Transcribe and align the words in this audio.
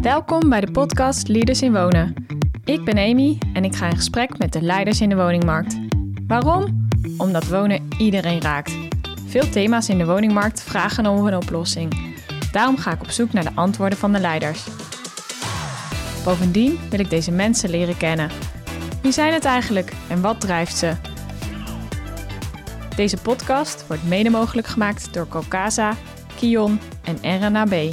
Welkom 0.00 0.48
bij 0.48 0.60
de 0.60 0.70
podcast 0.70 1.28
Leaders 1.28 1.62
in 1.62 1.72
Wonen. 1.72 2.14
Ik 2.64 2.84
ben 2.84 2.98
Amy 2.98 3.38
en 3.52 3.64
ik 3.64 3.74
ga 3.74 3.86
in 3.86 3.96
gesprek 3.96 4.38
met 4.38 4.52
de 4.52 4.62
leiders 4.62 5.00
in 5.00 5.08
de 5.08 5.16
woningmarkt. 5.16 5.78
Waarom? 6.26 6.88
Omdat 7.18 7.48
wonen 7.48 7.88
iedereen 7.98 8.40
raakt. 8.40 8.72
Veel 9.26 9.50
thema's 9.50 9.88
in 9.88 9.98
de 9.98 10.04
woningmarkt 10.04 10.62
vragen 10.62 11.06
om 11.06 11.26
een 11.26 11.36
oplossing. 11.36 12.14
Daarom 12.52 12.76
ga 12.76 12.92
ik 12.92 13.00
op 13.00 13.10
zoek 13.10 13.32
naar 13.32 13.44
de 13.44 13.54
antwoorden 13.54 13.98
van 13.98 14.12
de 14.12 14.20
leiders. 14.20 14.66
Bovendien 16.24 16.78
wil 16.90 17.00
ik 17.00 17.10
deze 17.10 17.32
mensen 17.32 17.70
leren 17.70 17.96
kennen. 17.96 18.30
Wie 19.02 19.12
zijn 19.12 19.32
het 19.32 19.44
eigenlijk 19.44 19.92
en 20.08 20.20
wat 20.20 20.40
drijft 20.40 20.76
ze? 20.76 20.92
Deze 22.96 23.16
podcast 23.16 23.86
wordt 23.86 24.08
mede 24.08 24.30
mogelijk 24.30 24.66
gemaakt 24.66 25.14
door 25.14 25.28
Cocasa, 25.28 25.94
Kion 26.36 26.80
en 27.04 27.46
RNAB. 27.46 27.92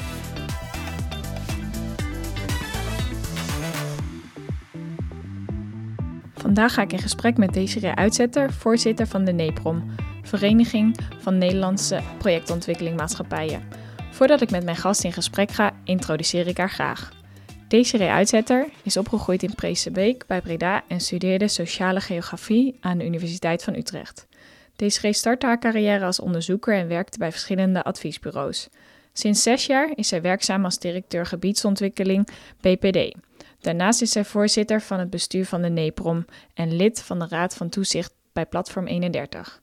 Vandaag 6.58 6.76
ga 6.76 6.84
ik 6.84 6.94
in 6.94 7.00
gesprek 7.00 7.38
met 7.38 7.54
Desiree 7.54 7.94
Uitzetter, 7.94 8.54
voorzitter 8.54 9.08
van 9.08 9.26
de 9.26 9.32
NEPROM, 9.32 9.96
Vereniging 10.24 10.98
van 11.18 11.38
Nederlandse 11.38 12.02
Projectontwikkeling 12.18 12.98
Maatschappijen. 12.98 13.64
Voordat 14.12 14.42
ik 14.42 14.52
met 14.52 14.64
mijn 14.64 14.76
gast 14.76 15.04
in 15.04 15.14
gesprek 15.14 15.52
ga, 15.52 15.74
introduceer 15.84 16.48
ik 16.48 16.58
haar 16.58 16.70
graag. 16.70 17.12
Desiree 17.68 18.10
Uitzetter 18.10 18.70
is 18.84 18.98
opgegroeid 18.98 19.44
in 19.44 19.56
Preesebeek 19.56 20.26
bij 20.28 20.42
Breda 20.42 20.84
en 20.88 21.00
studeerde 21.00 21.48
sociale 21.48 22.00
geografie 22.00 22.78
aan 22.80 22.98
de 22.98 23.06
Universiteit 23.06 23.64
van 23.64 23.76
Utrecht. 23.76 24.28
Desiree 24.76 25.14
startte 25.14 25.46
haar 25.46 25.60
carrière 25.60 26.06
als 26.06 26.20
onderzoeker 26.20 26.76
en 26.76 26.88
werkte 26.88 27.18
bij 27.18 27.32
verschillende 27.32 27.84
adviesbureaus. 27.84 28.70
Sinds 29.14 29.44
zes 29.44 29.66
jaar 29.66 29.92
is 29.96 30.08
zij 30.08 30.22
werkzaam 30.22 30.66
als 30.66 30.80
directeur 30.80 31.26
gebiedsontwikkeling 31.26 32.28
BPD. 32.62 33.16
Daarnaast 33.62 34.02
is 34.02 34.12
zij 34.12 34.26
voorzitter 34.26 34.82
van 34.82 35.00
het 35.00 35.10
bestuur 35.10 35.46
van 35.46 35.62
de 35.62 35.70
NEPROM 35.70 36.26
en 36.54 36.76
lid 36.76 37.02
van 37.02 37.20
de 37.20 37.26
Raad 37.30 37.56
van 37.56 37.70
Toezicht 37.70 38.14
bij 38.34 38.46
Platform 38.46 38.88
31. 38.88 39.62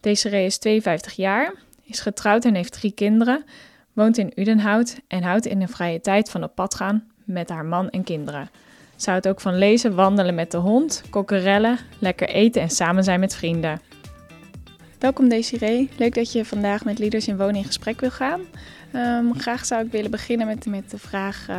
Desiree 0.00 0.44
is 0.44 0.58
52 0.58 1.12
jaar, 1.12 1.54
is 1.82 2.00
getrouwd 2.00 2.44
en 2.44 2.54
heeft 2.54 2.72
drie 2.72 2.92
kinderen, 2.92 3.44
woont 3.92 4.18
in 4.18 4.32
Udenhout 4.34 5.00
en 5.08 5.22
houdt 5.22 5.46
in 5.46 5.58
de 5.58 5.68
vrije 5.68 6.00
tijd 6.00 6.30
van 6.30 6.42
op 6.42 6.54
pad 6.54 6.74
gaan 6.74 7.10
met 7.24 7.48
haar 7.48 7.64
man 7.64 7.90
en 7.90 8.04
kinderen. 8.04 8.50
Ze 8.96 9.10
houdt 9.10 9.28
ook 9.28 9.40
van 9.40 9.58
lezen, 9.58 9.94
wandelen 9.94 10.34
met 10.34 10.50
de 10.50 10.56
hond, 10.56 11.02
kokkerellen, 11.10 11.78
lekker 11.98 12.28
eten 12.28 12.62
en 12.62 12.70
samen 12.70 13.04
zijn 13.04 13.20
met 13.20 13.34
vrienden. 13.34 13.80
Welkom 14.98 15.28
Desiree, 15.28 15.88
leuk 15.96 16.14
dat 16.14 16.32
je 16.32 16.44
vandaag 16.44 16.84
met 16.84 16.98
Leaders 16.98 17.28
in 17.28 17.36
Wonen 17.36 17.54
in 17.54 17.64
gesprek 17.64 18.00
wil 18.00 18.10
gaan. 18.10 18.40
Um, 18.94 19.38
graag 19.38 19.64
zou 19.64 19.84
ik 19.84 19.92
willen 19.92 20.10
beginnen 20.10 20.46
met, 20.46 20.90
de 20.90 20.98
vraag 20.98 21.46
uh, 21.50 21.56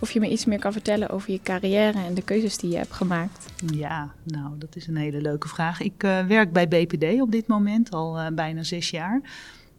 of 0.00 0.10
je 0.10 0.20
me 0.20 0.28
iets 0.28 0.44
meer 0.44 0.58
kan 0.58 0.72
vertellen 0.72 1.10
over 1.10 1.32
je 1.32 1.40
carrière 1.42 1.98
en 1.98 2.14
de 2.14 2.22
keuzes 2.22 2.56
die 2.58 2.70
je 2.70 2.76
hebt 2.76 2.92
gemaakt. 2.92 3.46
Ja, 3.72 4.12
nou, 4.22 4.58
dat 4.58 4.76
is 4.76 4.86
een 4.86 4.96
hele 4.96 5.20
leuke 5.20 5.48
vraag. 5.48 5.80
Ik 5.80 6.02
uh, 6.02 6.26
werk 6.26 6.52
bij 6.52 6.68
BPD 6.68 7.20
op 7.20 7.32
dit 7.32 7.46
moment 7.46 7.90
al 7.90 8.18
uh, 8.18 8.26
bijna 8.32 8.62
zes 8.62 8.90
jaar 8.90 9.20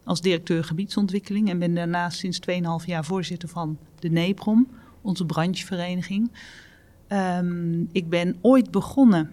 als 0.04 0.20
directeur 0.20 0.64
gebiedsontwikkeling 0.64 1.48
en 1.48 1.58
ben 1.58 1.74
daarnaast 1.74 2.18
sinds 2.18 2.40
2,5 2.50 2.86
jaar 2.86 3.04
voorzitter 3.04 3.48
van 3.48 3.78
de 3.98 4.08
NEPROM, 4.08 4.68
onze 5.02 5.26
branchevereniging. 5.26 6.30
Um, 7.08 7.88
ik 7.92 8.08
ben 8.08 8.36
ooit 8.40 8.70
begonnen 8.70 9.32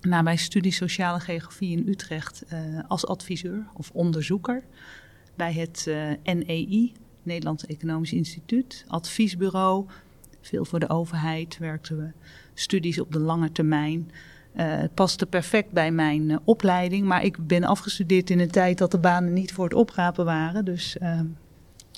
na 0.00 0.22
mijn 0.22 0.38
studie 0.38 0.72
sociale 0.72 1.20
geografie 1.20 1.76
in 1.76 1.88
Utrecht 1.88 2.44
als 2.88 3.06
adviseur 3.06 3.66
of 3.74 3.90
onderzoeker 3.92 4.62
bij 5.40 5.52
het 5.52 5.84
uh, 5.88 6.34
NEI, 6.34 6.92
Nederlands 7.22 7.66
Economisch 7.66 8.12
Instituut, 8.12 8.84
adviesbureau. 8.88 9.86
Veel 10.40 10.64
voor 10.64 10.80
de 10.80 10.88
overheid 10.88 11.58
werkten 11.58 11.98
we, 11.98 12.10
studies 12.54 13.00
op 13.00 13.12
de 13.12 13.18
lange 13.18 13.52
termijn. 13.52 14.10
Uh, 14.56 14.64
het 14.66 14.94
paste 14.94 15.26
perfect 15.26 15.70
bij 15.72 15.90
mijn 15.90 16.38
opleiding, 16.44 17.06
maar 17.06 17.24
ik 17.24 17.46
ben 17.46 17.64
afgestudeerd 17.64 18.30
in 18.30 18.40
een 18.40 18.50
tijd 18.50 18.78
dat 18.78 18.90
de 18.90 18.98
banen 18.98 19.32
niet 19.32 19.52
voor 19.52 19.64
het 19.64 19.74
oprapen 19.74 20.24
waren. 20.24 20.64
Dus, 20.64 20.96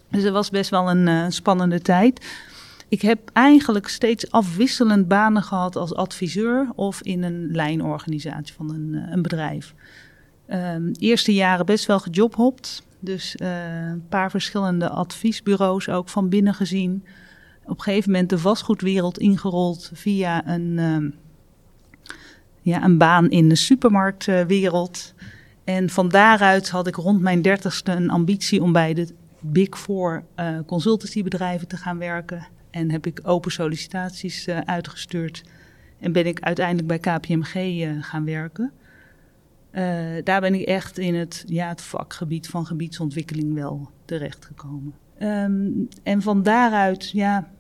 dus 0.09 0.23
het 0.23 0.33
was 0.33 0.51
best 0.51 0.71
wel 0.71 0.91
een 0.91 1.33
spannende 1.33 1.81
tijd. 1.81 2.27
Ik 2.93 3.03
heb 3.03 3.31
eigenlijk 3.33 3.89
steeds 3.89 4.31
afwisselend 4.31 5.09
banen 5.09 5.43
gehad 5.43 5.77
als 5.77 5.95
adviseur 5.95 6.69
of 6.75 7.03
in 7.03 7.23
een 7.23 7.49
lijnorganisatie 7.51 8.55
van 8.55 8.71
een, 8.71 9.13
een 9.13 9.23
bedrijf. 9.23 9.75
Um, 10.49 10.93
eerste 10.99 11.35
jaren 11.35 11.67
best 11.67 11.87
wel 11.87 11.99
gejobhopt. 11.99 12.87
Dus 13.01 13.37
uh, 13.37 13.49
een 13.91 14.09
paar 14.09 14.31
verschillende 14.31 14.89
adviesbureaus 14.89 15.89
ook 15.89 16.09
van 16.09 16.29
binnen 16.29 16.55
gezien. 16.55 17.05
Op 17.65 17.77
een 17.77 17.83
gegeven 17.83 18.11
moment 18.11 18.31
de 18.31 18.39
vastgoedwereld 18.39 19.19
ingerold 19.19 19.91
via 19.95 20.49
een, 20.49 20.79
uh, 20.79 21.13
ja, 22.61 22.85
een 22.85 22.99
baan 22.99 23.31
in 23.31 23.49
de 23.49 23.55
supermarktwereld. 23.55 25.15
En 25.65 25.91
van 25.91 26.09
daaruit 26.09 26.71
had 26.71 26.87
ik 26.87 26.97
rond 26.97 27.21
mijn 27.21 27.43
dertigste 27.43 27.93
een 27.93 28.11
ambitie 28.11 28.63
om 28.63 28.73
bij 28.73 28.95
de 28.95 29.15
Big 29.41 29.79
Four 29.79 30.25
uh, 30.37 30.59
consultancybedrijven 30.67 31.69
te 31.69 31.77
gaan 31.77 31.99
werken. 31.99 32.61
En 32.73 32.91
heb 32.91 33.07
ik 33.07 33.21
open 33.23 33.53
sollicitaties 33.53 34.49
uitgestuurd. 34.49 35.43
En 35.99 36.13
ben 36.13 36.27
ik 36.27 36.41
uiteindelijk 36.41 36.89
bij 36.89 36.99
KPMG 36.99 37.85
gaan 38.01 38.25
werken. 38.25 38.73
Uh, 39.73 39.83
daar 40.25 40.41
ben 40.41 40.55
ik 40.55 40.67
echt 40.67 40.99
in 40.99 41.15
het, 41.15 41.45
ja, 41.47 41.69
het 41.69 41.83
vakgebied 41.83 42.49
van 42.49 42.67
gebiedsontwikkeling 42.67 43.55
wel 43.55 43.91
terechtgekomen. 44.05 44.95
Um, 45.19 45.89
en 46.03 46.23
van 46.23 46.43
daaruit 46.43 47.11
ja, 47.11 47.51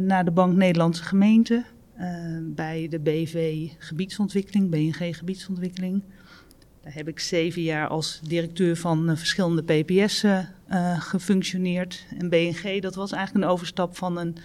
naar 0.00 0.24
de 0.24 0.30
Bank 0.30 0.56
Nederlandse 0.56 1.02
Gemeente, 1.02 1.64
uh, 1.98 2.04
bij 2.42 2.88
de 2.88 3.00
BV 3.00 3.68
Gebiedsontwikkeling, 3.78 4.70
BNG 4.70 5.16
Gebiedsontwikkeling. 5.16 6.02
Daar 6.84 6.94
heb 6.94 7.08
ik 7.08 7.20
zeven 7.20 7.62
jaar 7.62 7.88
als 7.88 8.20
directeur 8.22 8.76
van 8.76 9.16
verschillende 9.16 9.62
PPS'en 9.62 10.48
gefunctioneerd. 10.98 12.06
En 12.18 12.28
BNG, 12.28 12.80
dat 12.80 12.94
was 12.94 13.12
eigenlijk 13.12 13.44
een 13.44 13.50
overstap 13.50 13.96
van 13.96 14.18
een 14.18 14.36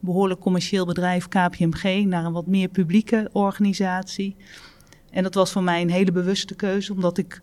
behoorlijk 0.00 0.40
commercieel 0.40 0.86
bedrijf, 0.86 1.28
KPMG, 1.28 2.04
naar 2.04 2.24
een 2.24 2.32
wat 2.32 2.46
meer 2.46 2.68
publieke 2.68 3.28
organisatie. 3.32 4.36
En 5.10 5.22
dat 5.22 5.34
was 5.34 5.52
voor 5.52 5.62
mij 5.62 5.80
een 5.80 5.90
hele 5.90 6.12
bewuste 6.12 6.54
keuze, 6.54 6.92
omdat 6.92 7.18
ik 7.18 7.40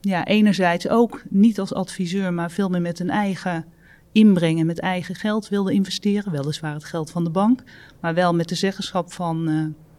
ja, 0.00 0.24
enerzijds 0.24 0.88
ook 0.88 1.22
niet 1.28 1.60
als 1.60 1.74
adviseur, 1.74 2.32
maar 2.32 2.50
veel 2.50 2.68
meer 2.68 2.80
met 2.80 2.98
een 2.98 3.10
eigen 3.10 3.64
inbreng 4.12 4.60
en 4.60 4.66
met 4.66 4.80
eigen 4.80 5.14
geld 5.14 5.48
wilde 5.48 5.72
investeren. 5.72 6.32
Weliswaar 6.32 6.74
het 6.74 6.84
geld 6.84 7.10
van 7.10 7.24
de 7.24 7.30
bank, 7.30 7.62
maar 8.00 8.14
wel 8.14 8.34
met 8.34 8.48
de 8.48 8.54
zeggenschap 8.54 9.12
van, 9.12 9.46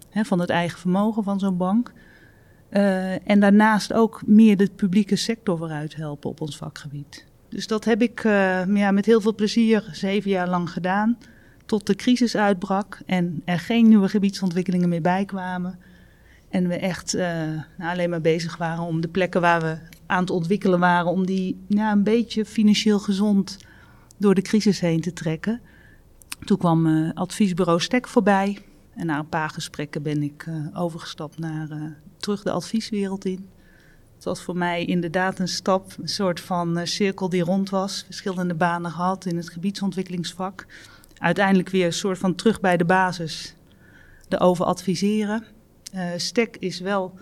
hè, 0.10 0.24
van 0.24 0.40
het 0.40 0.50
eigen 0.50 0.80
vermogen 0.80 1.24
van 1.24 1.40
zo'n 1.40 1.58
bank. 1.58 1.94
Uh, 2.72 3.30
en 3.30 3.40
daarnaast 3.40 3.94
ook 3.94 4.22
meer 4.26 4.58
de 4.58 4.70
publieke 4.76 5.16
sector 5.16 5.58
vooruit 5.58 5.96
helpen 5.96 6.30
op 6.30 6.42
ons 6.42 6.58
vakgebied. 6.58 7.26
Dus 7.50 7.68
dat 7.68 7.86
heb 7.86 8.02
ik 8.02 8.24
uh, 8.24 8.76
ja, 8.76 8.92
met 8.92 9.06
heel 9.06 9.22
veel 9.22 9.36
plezier 9.36 9.90
zeven 9.92 10.30
jaar 10.30 10.50
lang 10.50 10.70
gedaan. 10.70 11.18
Tot 11.66 11.88
de 11.88 11.96
crisis 11.96 12.36
uitbrak 12.36 13.00
en 13.06 13.42
er 13.46 13.60
geen 13.60 13.88
nieuwe 13.88 14.10
gebiedsontwikkelingen 14.10 14.90
meer 14.90 15.02
bij 15.02 15.26
kwamen. 15.26 15.80
En 16.50 16.68
we 16.68 16.76
echt 16.76 17.16
uh, 17.16 17.22
nou, 17.78 17.92
alleen 17.92 18.10
maar 18.10 18.22
bezig 18.22 18.58
waren 18.58 18.84
om 18.84 19.02
de 19.02 19.08
plekken 19.08 19.42
waar 19.42 19.62
we 19.62 19.78
aan 20.06 20.22
het 20.22 20.30
ontwikkelen 20.30 20.80
waren, 20.80 21.12
om 21.12 21.26
die 21.26 21.64
ja, 21.68 21.92
een 21.92 22.04
beetje 22.04 22.46
financieel 22.46 23.00
gezond 23.00 23.58
door 24.18 24.36
de 24.36 24.42
crisis 24.42 24.80
heen 24.80 25.02
te 25.02 25.14
trekken. 25.14 25.62
Toen 26.46 26.58
kwam 26.58 27.12
adviesbureau 27.14 27.82
Stek 27.82 28.08
voorbij. 28.08 28.58
En 28.98 29.06
na 29.06 29.20
een 29.20 29.30
paar 29.30 29.50
gesprekken 29.50 30.02
ben 30.04 30.24
ik 30.24 30.46
uh, 30.46 30.68
overgestapt 30.74 31.40
naar 31.40 31.96
terug 32.18 32.44
de 32.44 32.52
advieswereld 32.52 33.26
in. 33.26 33.50
Het 34.16 34.24
was 34.24 34.42
voor 34.42 34.58
mij 34.58 34.86
inderdaad 34.86 35.40
een 35.40 35.48
stap, 35.48 35.94
een 36.02 36.08
soort 36.08 36.40
van 36.40 36.88
cirkel 36.88 37.30
die 37.30 37.44
rond 37.44 37.70
was. 37.70 38.04
Verschillende 38.06 38.54
banen 38.54 38.92
gehad 38.92 39.26
in 39.26 39.38
het 39.38 39.50
gebiedsontwikkelingsvak. 39.50 40.66
Uiteindelijk 41.18 41.70
weer 41.70 41.86
een 41.86 41.94
soort 41.94 42.18
van 42.18 42.36
terug 42.36 42.60
bij 42.60 42.78
de 42.78 42.86
basis. 42.86 43.56
De 44.28 44.40
over 44.40 44.66
adviseren. 44.66 45.44
Stek 46.18 46.58
is 46.60 46.80
wel, 46.80 47.20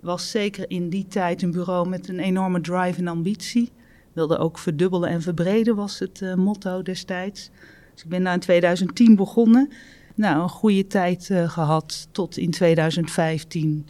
was 0.00 0.30
zeker 0.30 0.70
in 0.70 0.88
die 0.88 1.06
tijd 1.06 1.42
een 1.42 1.50
bureau 1.50 1.88
met 1.88 2.08
een 2.08 2.18
enorme 2.18 2.60
drive 2.60 2.98
en 2.98 3.08
ambitie. 3.08 3.72
Wilde 4.12 4.38
ook 4.38 4.58
verdubbelen 4.58 5.10
en 5.10 5.22
verbreden, 5.22 5.76
was 5.76 5.98
het 5.98 6.36
motto 6.36 6.82
destijds. 6.82 7.50
Dus 7.94 8.02
ik 8.04 8.08
ben 8.10 8.24
daar 8.24 8.34
in 8.34 8.40
2010 8.40 9.16
begonnen. 9.16 9.70
Nou, 10.16 10.42
een 10.42 10.48
goede 10.48 10.86
tijd 10.86 11.28
uh, 11.28 11.48
gehad 11.48 12.08
tot 12.10 12.36
in 12.36 12.50
2015 12.50 13.86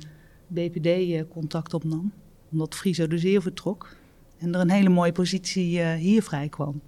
BPD 0.47 1.29
contact 1.29 1.75
opnam. 1.75 2.13
Omdat 2.51 2.75
Friso 2.75 3.07
de 3.07 3.19
Zeer 3.19 3.43
vertrok. 3.43 3.97
En 4.39 4.55
er 4.55 4.61
een 4.61 4.71
hele 4.71 4.89
mooie 4.89 5.13
positie 5.13 5.83
hier 5.83 6.23
vrij 6.23 6.49
kwam. 6.49 6.81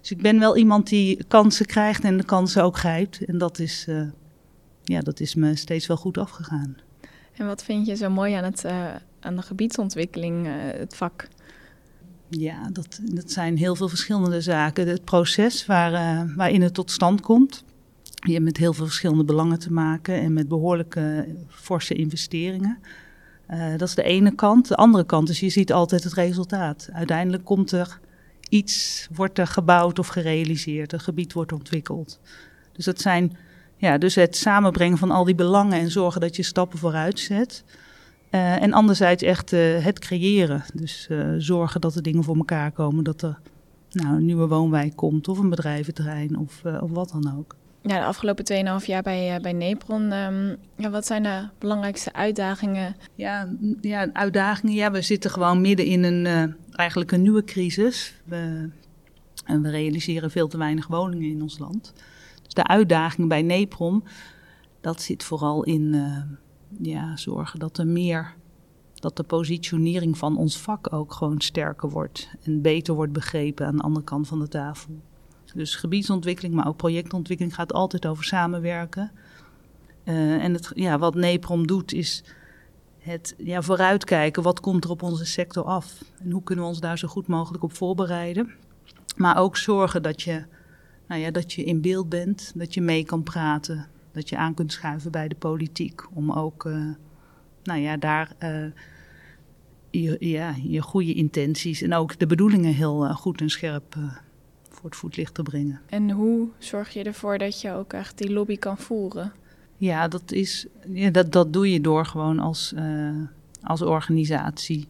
Dus 0.00 0.10
ik 0.10 0.22
ben 0.22 0.38
wel 0.38 0.56
iemand 0.56 0.88
die 0.88 1.24
kansen 1.24 1.66
krijgt 1.66 2.04
en 2.04 2.16
de 2.16 2.24
kansen 2.24 2.62
ook 2.62 2.76
grijpt. 2.76 3.24
En 3.24 3.38
dat 3.38 3.58
is 3.58 3.86
ja, 4.82 5.00
dat 5.00 5.20
is 5.20 5.34
me 5.34 5.56
steeds 5.56 5.86
wel 5.86 5.96
goed 5.96 6.18
afgegaan. 6.18 6.76
En 7.32 7.46
wat 7.46 7.64
vind 7.64 7.86
je 7.86 7.96
zo 7.96 8.10
mooi 8.10 8.32
aan, 8.34 8.44
het, 8.44 8.64
aan 9.20 9.36
de 9.36 9.42
gebiedsontwikkeling, 9.42 10.46
het 10.76 10.96
vak? 10.96 11.28
Ja, 12.28 12.68
dat, 12.72 13.00
dat 13.02 13.30
zijn 13.30 13.56
heel 13.56 13.76
veel 13.76 13.88
verschillende 13.88 14.40
zaken. 14.40 14.88
Het 14.88 15.04
proces 15.04 15.66
waar, 15.66 16.26
waarin 16.36 16.62
het 16.62 16.74
tot 16.74 16.90
stand 16.90 17.20
komt. 17.20 17.64
Je 18.20 18.32
hebt 18.32 18.44
met 18.44 18.56
heel 18.56 18.72
veel 18.72 18.84
verschillende 18.84 19.24
belangen 19.24 19.58
te 19.58 19.72
maken 19.72 20.14
en 20.14 20.32
met 20.32 20.48
behoorlijke 20.48 21.26
forse 21.48 21.94
investeringen. 21.94 22.78
Uh, 23.50 23.70
dat 23.70 23.88
is 23.88 23.94
de 23.94 24.02
ene 24.02 24.34
kant. 24.34 24.68
De 24.68 24.76
andere 24.76 25.04
kant 25.04 25.28
is, 25.28 25.40
je 25.40 25.48
ziet 25.48 25.72
altijd 25.72 26.04
het 26.04 26.12
resultaat. 26.12 26.88
Uiteindelijk 26.92 27.44
komt 27.44 27.72
er 27.72 27.98
iets, 28.48 29.08
wordt 29.14 29.38
er 29.38 29.46
gebouwd 29.46 29.98
of 29.98 30.06
gerealiseerd. 30.06 30.92
Een 30.92 31.00
gebied 31.00 31.32
wordt 31.32 31.52
ontwikkeld. 31.52 32.20
Dus 32.72 32.84
dat 32.84 33.00
zijn, 33.00 33.36
ja, 33.76 33.98
dus 33.98 34.14
het 34.14 34.36
samenbrengen 34.36 34.98
van 34.98 35.10
al 35.10 35.24
die 35.24 35.34
belangen 35.34 35.78
en 35.78 35.90
zorgen 35.90 36.20
dat 36.20 36.36
je 36.36 36.42
stappen 36.42 36.78
vooruit 36.78 37.18
zet. 37.18 37.64
Uh, 38.30 38.62
en 38.62 38.72
anderzijds 38.72 39.22
echt 39.22 39.50
het 39.50 39.98
creëren. 39.98 40.64
Dus 40.74 41.08
zorgen 41.38 41.80
dat 41.80 41.94
er 41.94 42.02
dingen 42.02 42.24
voor 42.24 42.36
elkaar 42.36 42.72
komen. 42.72 43.04
Dat 43.04 43.22
er 43.22 43.38
nou, 43.90 44.16
een 44.16 44.24
nieuwe 44.24 44.46
woonwijk 44.46 44.96
komt 44.96 45.28
of 45.28 45.38
een 45.38 45.50
bedrijventerrein 45.50 46.38
of, 46.38 46.62
of 46.80 46.90
wat 46.90 47.10
dan 47.10 47.38
ook. 47.38 47.56
Ja, 47.82 47.98
de 47.98 48.04
afgelopen 48.04 48.80
2,5 48.80 48.86
jaar 48.86 49.02
bij, 49.02 49.38
bij 49.42 49.52
Nepron. 49.52 50.12
Um, 50.12 50.56
ja, 50.76 50.90
wat 50.90 51.06
zijn 51.06 51.22
de 51.22 51.48
belangrijkste 51.58 52.12
uitdagingen? 52.12 52.96
Ja, 53.14 53.48
ja, 53.80 54.12
uitdagingen. 54.12 54.74
Ja, 54.74 54.90
we 54.90 55.02
zitten 55.02 55.30
gewoon 55.30 55.60
midden 55.60 55.86
in 55.86 56.02
een, 56.02 56.54
eigenlijk 56.72 57.12
een 57.12 57.22
nieuwe 57.22 57.44
crisis. 57.44 58.14
We, 58.24 58.68
en 59.44 59.62
we 59.62 59.70
realiseren 59.70 60.30
veel 60.30 60.48
te 60.48 60.58
weinig 60.58 60.86
woningen 60.86 61.30
in 61.30 61.42
ons 61.42 61.58
land. 61.58 61.92
Dus 62.42 62.54
de 62.54 62.66
uitdaging 62.66 63.28
bij 63.28 63.42
Nepron, 63.42 64.04
dat 64.80 65.02
zit 65.02 65.24
vooral 65.24 65.64
in 65.64 65.94
ja, 66.78 67.16
zorgen 67.16 67.58
dat 67.58 67.78
er 67.78 67.86
meer, 67.86 68.34
dat 68.94 69.16
de 69.16 69.22
positionering 69.22 70.18
van 70.18 70.36
ons 70.36 70.58
vak 70.58 70.92
ook 70.92 71.12
gewoon 71.12 71.40
sterker 71.40 71.90
wordt 71.90 72.30
en 72.42 72.62
beter 72.62 72.94
wordt 72.94 73.12
begrepen 73.12 73.66
aan 73.66 73.76
de 73.76 73.82
andere 73.82 74.04
kant 74.04 74.28
van 74.28 74.38
de 74.38 74.48
tafel. 74.48 75.00
Dus 75.54 75.74
gebiedsontwikkeling, 75.74 76.54
maar 76.54 76.66
ook 76.66 76.76
projectontwikkeling 76.76 77.54
gaat 77.54 77.72
altijd 77.72 78.06
over 78.06 78.24
samenwerken. 78.24 79.10
Uh, 80.04 80.44
en 80.44 80.52
het, 80.52 80.70
ja, 80.74 80.98
wat 80.98 81.14
NEPROM 81.14 81.66
doet 81.66 81.92
is 81.92 82.24
het 82.98 83.34
ja, 83.38 83.62
vooruitkijken. 83.62 84.42
Wat 84.42 84.60
komt 84.60 84.84
er 84.84 84.90
op 84.90 85.02
onze 85.02 85.24
sector 85.24 85.64
af? 85.64 86.04
En 86.18 86.30
hoe 86.30 86.42
kunnen 86.42 86.64
we 86.64 86.70
ons 86.70 86.80
daar 86.80 86.98
zo 86.98 87.08
goed 87.08 87.26
mogelijk 87.26 87.64
op 87.64 87.72
voorbereiden? 87.72 88.50
Maar 89.16 89.38
ook 89.38 89.56
zorgen 89.56 90.02
dat 90.02 90.22
je, 90.22 90.44
nou 91.06 91.20
ja, 91.20 91.30
dat 91.30 91.52
je 91.52 91.64
in 91.64 91.80
beeld 91.80 92.08
bent, 92.08 92.52
dat 92.54 92.74
je 92.74 92.80
mee 92.80 93.04
kan 93.04 93.22
praten, 93.22 93.86
dat 94.12 94.28
je 94.28 94.36
aan 94.36 94.54
kunt 94.54 94.72
schuiven 94.72 95.10
bij 95.10 95.28
de 95.28 95.34
politiek. 95.34 96.16
Om 96.16 96.32
ook, 96.32 96.64
uh, 96.64 96.94
nou 97.62 97.80
ja, 97.80 97.96
daar 97.96 98.32
uh, 98.38 98.66
je, 99.90 100.16
ja, 100.18 100.54
je 100.62 100.82
goede 100.82 101.14
intenties 101.14 101.82
en 101.82 101.94
ook 101.94 102.18
de 102.18 102.26
bedoelingen 102.26 102.74
heel 102.74 103.14
goed 103.14 103.40
en 103.40 103.50
scherp 103.50 103.96
voor 104.80 104.90
het 104.90 104.98
voetlicht 104.98 105.34
te 105.34 105.42
brengen. 105.42 105.80
En 105.86 106.10
hoe 106.10 106.48
zorg 106.58 106.90
je 106.92 107.02
ervoor 107.02 107.38
dat 107.38 107.60
je 107.60 107.72
ook 107.72 107.92
echt 107.92 108.18
die 108.18 108.32
lobby 108.32 108.56
kan 108.58 108.78
voeren? 108.78 109.32
Ja, 109.76 110.08
dat, 110.08 110.32
is, 110.32 110.66
ja, 110.92 111.10
dat, 111.10 111.32
dat 111.32 111.52
doe 111.52 111.72
je 111.72 111.80
door 111.80 112.06
gewoon 112.06 112.38
als, 112.38 112.74
als 113.62 113.82
organisatie 113.82 114.88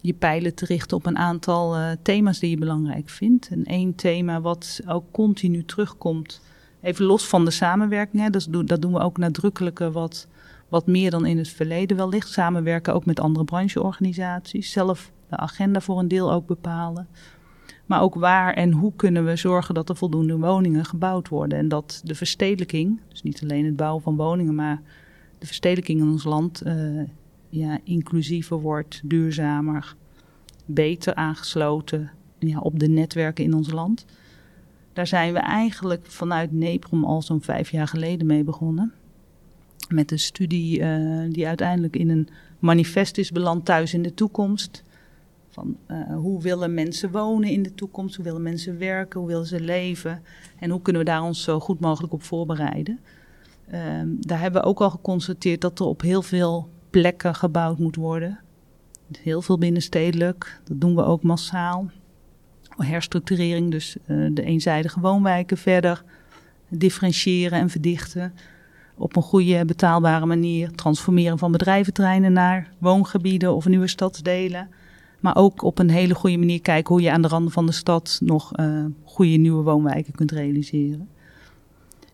je 0.00 0.12
pijlen 0.14 0.54
te 0.54 0.64
richten 0.64 0.96
op 0.96 1.06
een 1.06 1.18
aantal 1.18 1.96
thema's 2.02 2.38
die 2.38 2.50
je 2.50 2.58
belangrijk 2.58 3.08
vindt. 3.08 3.48
En 3.48 3.64
één 3.64 3.94
thema 3.94 4.40
wat 4.40 4.80
ook 4.86 5.04
continu 5.10 5.64
terugkomt 5.64 6.40
Even 6.84 7.04
los 7.04 7.26
van 7.26 7.44
de 7.44 7.50
samenwerking, 7.50 8.22
hè, 8.22 8.30
dus 8.30 8.46
dat 8.46 8.82
doen 8.82 8.92
we 8.92 8.98
ook 8.98 9.18
nadrukkelijker 9.18 9.92
wat, 9.92 10.26
wat 10.68 10.86
meer 10.86 11.10
dan 11.10 11.26
in 11.26 11.38
het 11.38 11.48
verleden 11.48 11.96
wellicht. 11.96 12.28
Samenwerken 12.28 12.94
ook 12.94 13.04
met 13.04 13.20
andere 13.20 13.44
brancheorganisaties. 13.44 14.72
Zelf 14.72 15.10
de 15.28 15.36
agenda 15.36 15.80
voor 15.80 15.98
een 15.98 16.08
deel 16.08 16.32
ook 16.32 16.46
bepalen. 16.46 17.08
Maar 17.86 18.02
ook 18.02 18.14
waar 18.14 18.54
en 18.54 18.72
hoe 18.72 18.92
kunnen 18.96 19.24
we 19.24 19.36
zorgen 19.36 19.74
dat 19.74 19.88
er 19.88 19.96
voldoende 19.96 20.36
woningen 20.36 20.84
gebouwd 20.84 21.28
worden. 21.28 21.58
En 21.58 21.68
dat 21.68 22.00
de 22.04 22.14
verstedelijking, 22.14 23.00
dus 23.08 23.22
niet 23.22 23.42
alleen 23.42 23.64
het 23.64 23.76
bouwen 23.76 24.02
van 24.02 24.16
woningen, 24.16 24.54
maar 24.54 24.82
de 25.38 25.46
verstedelijking 25.46 26.00
in 26.00 26.08
ons 26.08 26.24
land 26.24 26.66
uh, 26.66 27.02
ja, 27.48 27.78
inclusiever 27.84 28.60
wordt, 28.60 29.00
duurzamer, 29.04 29.96
beter 30.66 31.14
aangesloten 31.14 32.10
ja, 32.38 32.58
op 32.58 32.78
de 32.78 32.88
netwerken 32.88 33.44
in 33.44 33.54
ons 33.54 33.70
land. 33.70 34.04
Daar 34.92 35.06
zijn 35.06 35.32
we 35.32 35.38
eigenlijk 35.38 36.06
vanuit 36.06 36.52
Neprom 36.52 37.04
al 37.04 37.22
zo'n 37.22 37.42
vijf 37.42 37.70
jaar 37.70 37.88
geleden 37.88 38.26
mee 38.26 38.44
begonnen. 38.44 38.92
Met 39.88 40.10
een 40.10 40.18
studie 40.18 40.78
uh, 40.80 41.32
die 41.32 41.46
uiteindelijk 41.46 41.96
in 41.96 42.10
een 42.10 42.28
manifest 42.58 43.18
is 43.18 43.30
beland 43.30 43.64
thuis 43.64 43.94
in 43.94 44.02
de 44.02 44.14
toekomst. 44.14 44.82
Van 45.54 45.76
uh, 45.88 46.16
hoe 46.16 46.42
willen 46.42 46.74
mensen 46.74 47.10
wonen 47.10 47.50
in 47.50 47.62
de 47.62 47.74
toekomst? 47.74 48.16
Hoe 48.16 48.24
willen 48.24 48.42
mensen 48.42 48.78
werken? 48.78 49.20
Hoe 49.20 49.28
willen 49.28 49.46
ze 49.46 49.60
leven? 49.60 50.22
En 50.58 50.70
hoe 50.70 50.82
kunnen 50.82 51.02
we 51.04 51.10
daar 51.10 51.22
ons 51.22 51.42
zo 51.42 51.60
goed 51.60 51.80
mogelijk 51.80 52.12
op 52.12 52.22
voorbereiden? 52.22 53.00
Uh, 53.72 53.80
daar 54.20 54.40
hebben 54.40 54.62
we 54.62 54.68
ook 54.68 54.80
al 54.80 54.90
geconstateerd 54.90 55.60
dat 55.60 55.78
er 55.78 55.86
op 55.86 56.00
heel 56.00 56.22
veel 56.22 56.68
plekken 56.90 57.34
gebouwd 57.34 57.78
moet 57.78 57.96
worden. 57.96 58.38
Heel 59.22 59.42
veel 59.42 59.58
binnenstedelijk. 59.58 60.60
Dat 60.64 60.80
doen 60.80 60.94
we 60.94 61.04
ook 61.04 61.22
massaal 61.22 61.90
herstructurering, 62.76 63.70
dus 63.70 63.96
uh, 64.06 64.30
de 64.32 64.42
eenzijdige 64.42 65.00
woonwijken 65.00 65.56
verder 65.56 66.04
differentiëren 66.68 67.58
en 67.58 67.70
verdichten. 67.70 68.34
Op 68.96 69.16
een 69.16 69.22
goede, 69.22 69.64
betaalbare 69.64 70.26
manier 70.26 70.70
transformeren 70.70 71.38
van 71.38 71.52
bedrijventreinen 71.52 72.32
naar 72.32 72.72
woongebieden 72.78 73.54
of 73.54 73.66
nieuwe 73.66 73.86
stadsdelen. 73.86 74.68
Maar 75.24 75.36
ook 75.36 75.62
op 75.62 75.78
een 75.78 75.90
hele 75.90 76.14
goede 76.14 76.36
manier 76.36 76.60
kijken 76.60 76.94
hoe 76.94 77.02
je 77.02 77.10
aan 77.10 77.22
de 77.22 77.28
randen 77.28 77.52
van 77.52 77.66
de 77.66 77.72
stad 77.72 78.18
nog 78.22 78.58
uh, 78.58 78.84
goede 79.04 79.36
nieuwe 79.36 79.62
woonwijken 79.62 80.12
kunt 80.12 80.30
realiseren. 80.30 81.08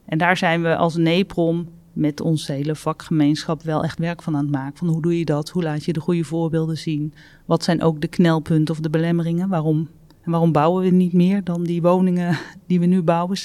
En 0.05 0.19
daar 0.19 0.37
zijn 0.37 0.62
we 0.62 0.77
als 0.77 0.97
NEPROM 0.97 1.69
met 1.93 2.21
onze 2.21 2.53
hele 2.53 2.75
vakgemeenschap 2.75 3.62
wel 3.62 3.85
echt 3.85 3.99
werk 3.99 4.23
van 4.23 4.37
aan 4.37 4.43
het 4.43 4.51
maken. 4.51 4.79
Van 4.79 4.89
hoe 4.89 5.03
doe 5.03 5.19
je 5.19 5.25
dat? 5.25 5.49
Hoe 5.49 5.62
laat 5.62 5.85
je 5.85 5.93
de 5.93 6.01
goede 6.01 6.25
voorbeelden 6.25 6.79
zien? 6.79 7.15
Wat 7.45 7.65
zijn 7.65 7.83
ook 7.83 8.01
de 8.01 8.09
knelpunten 8.09 8.75
of 8.75 8.81
de 8.81 8.91
belemmeringen? 8.91 9.49
Waarom 9.49 9.89
en 10.23 10.31
waarom 10.31 10.53
bouwen 10.53 10.85
we 10.85 10.91
niet 10.91 11.13
meer 11.13 11.45
dan 11.45 11.65
die 11.65 11.83
woningen 11.83 12.39
die 12.67 12.81
we 12.81 12.87
nu 12.87 13.03
bouwen? 13.03 13.39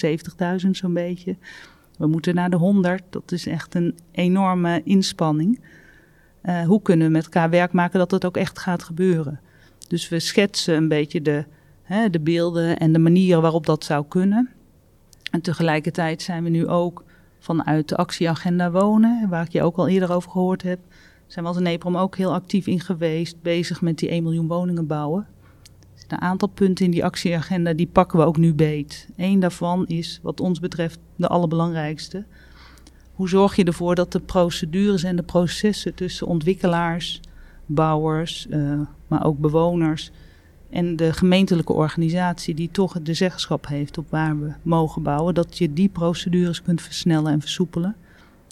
70.000 0.66 0.70
zo'n 0.72 0.94
beetje. 0.94 1.36
We 1.98 2.08
moeten 2.08 2.36
naar 2.36 2.50
de 2.50 2.58
100. 2.58 3.04
Dat 3.10 3.32
is 3.32 3.48
echt 3.48 3.76
een 3.76 3.98
enorme 4.12 4.82
inspanning. 4.84 5.60
Uh, 6.44 6.66
hoe 6.66 6.82
kunnen 6.82 7.08
we 7.08 7.14
met 7.14 7.24
elkaar 7.24 7.50
werk 7.50 7.72
maken 7.72 8.00
dat 8.00 8.12
het 8.12 8.26
ook 8.26 8.38
echt 8.38 8.60
gaat 8.60 8.84
gebeuren? 8.84 9.40
Dus 9.88 10.10
we 10.10 10.20
schetsen 10.20 10.76
een 10.76 10.88
beetje 10.88 11.22
de, 11.22 11.46
hè, 11.84 12.10
de 12.10 12.20
beelden 12.20 12.78
en 12.78 12.94
de 12.94 13.00
manieren 13.00 13.42
waarop 13.42 13.66
dat 13.66 13.84
zou 13.84 14.06
kunnen. 14.08 14.50
En 15.32 15.42
tegelijkertijd 15.42 16.22
zijn 16.22 16.44
we 16.44 16.50
nu 16.50 16.68
ook 16.68 17.04
vanuit 17.40 17.90
de 17.90 17.96
actieagenda 17.96 18.72
wonen, 18.72 19.30
waar 19.30 19.46
ik 19.46 19.52
je 19.52 19.64
ook 19.64 19.78
al 19.78 19.88
eerder 19.88 20.12
over 20.12 20.32
gehoord 20.32 20.62
heb, 20.62 20.80
zijn 21.28 21.46
we 21.46 21.52
als 21.52 21.60
NEPROM 21.60 21.98
ook 21.98 22.18
heel 22.18 22.34
actief 22.34 22.68
in 22.68 22.80
geweest, 22.80 23.42
bezig 23.42 23.82
met 23.82 23.98
die 23.98 24.10
1 24.10 24.24
miljoen 24.24 24.48
woningen 24.48 24.88
bouwen. 24.88 25.28
Een 26.08 26.22
aantal 26.22 26.48
punten 26.48 26.86
in 26.86 26.92
die 26.92 27.06
actieagenda 27.06 27.74
die 27.74 27.88
pakken 27.88 28.20
we 28.20 28.26
ook 28.26 28.38
nu 28.38 28.54
beet. 28.54 29.08
Eén 29.16 29.40
daarvan 29.40 29.88
is, 29.88 30.20
wat 30.22 30.40
ons 30.40 30.60
betreft, 30.60 31.00
de 31.16 31.28
allerbelangrijkste. 31.28 32.26
Hoe 33.14 33.30
zorg 33.30 33.56
je 33.56 33.64
ervoor 33.64 33.96
dat 33.96 34.12
de 34.12 34.20
procedures 34.20 35.04
en 35.04 35.16
de 35.16 35.24
processen 35.24 35.94
tussen 35.96 36.28
ontwikkelaars, 36.28 37.20
bouwers, 37.66 38.48
uh, 38.50 38.80
maar 39.08 39.26
ook 39.26 39.40
bewoners 39.40 40.12
en 40.76 40.96
de 40.96 41.14
gemeentelijke 41.14 41.74
organisatie 41.74 42.54
die 42.54 42.70
toch 42.72 43.02
de 43.02 43.14
zeggenschap 43.14 43.68
heeft 43.68 43.98
op 43.98 44.10
waar 44.10 44.40
we 44.40 44.54
mogen 44.62 45.04
bouwen, 45.04 45.34
dat 45.34 45.58
je 45.58 45.74
die 45.74 45.90
procedures 45.90 46.62
kunt 46.62 46.82
versnellen 46.82 47.32
en 47.32 47.42
versoepelen. 47.42 47.96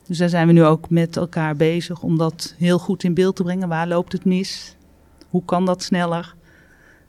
Dus 0.08 0.18
daar 0.18 0.30
zijn 0.30 0.48
we 0.48 0.54
nu 0.54 0.64
ook 0.64 0.90
met 0.90 1.18
elkaar 1.18 1.56
bezig 1.56 2.02
om 2.02 2.18
dat 2.18 2.56
heel 2.58 2.80
goed 2.80 3.04
in 3.04 3.14
beeld 3.14 3.36
te 3.36 3.44
brengen. 3.44 3.68
Waar 3.68 3.88
loopt 3.88 4.12
het 4.12 4.26
mis? 4.26 4.76
Hoe 5.30 5.46
kan 5.46 5.66
dat 5.66 5.84
sneller? 5.84 6.36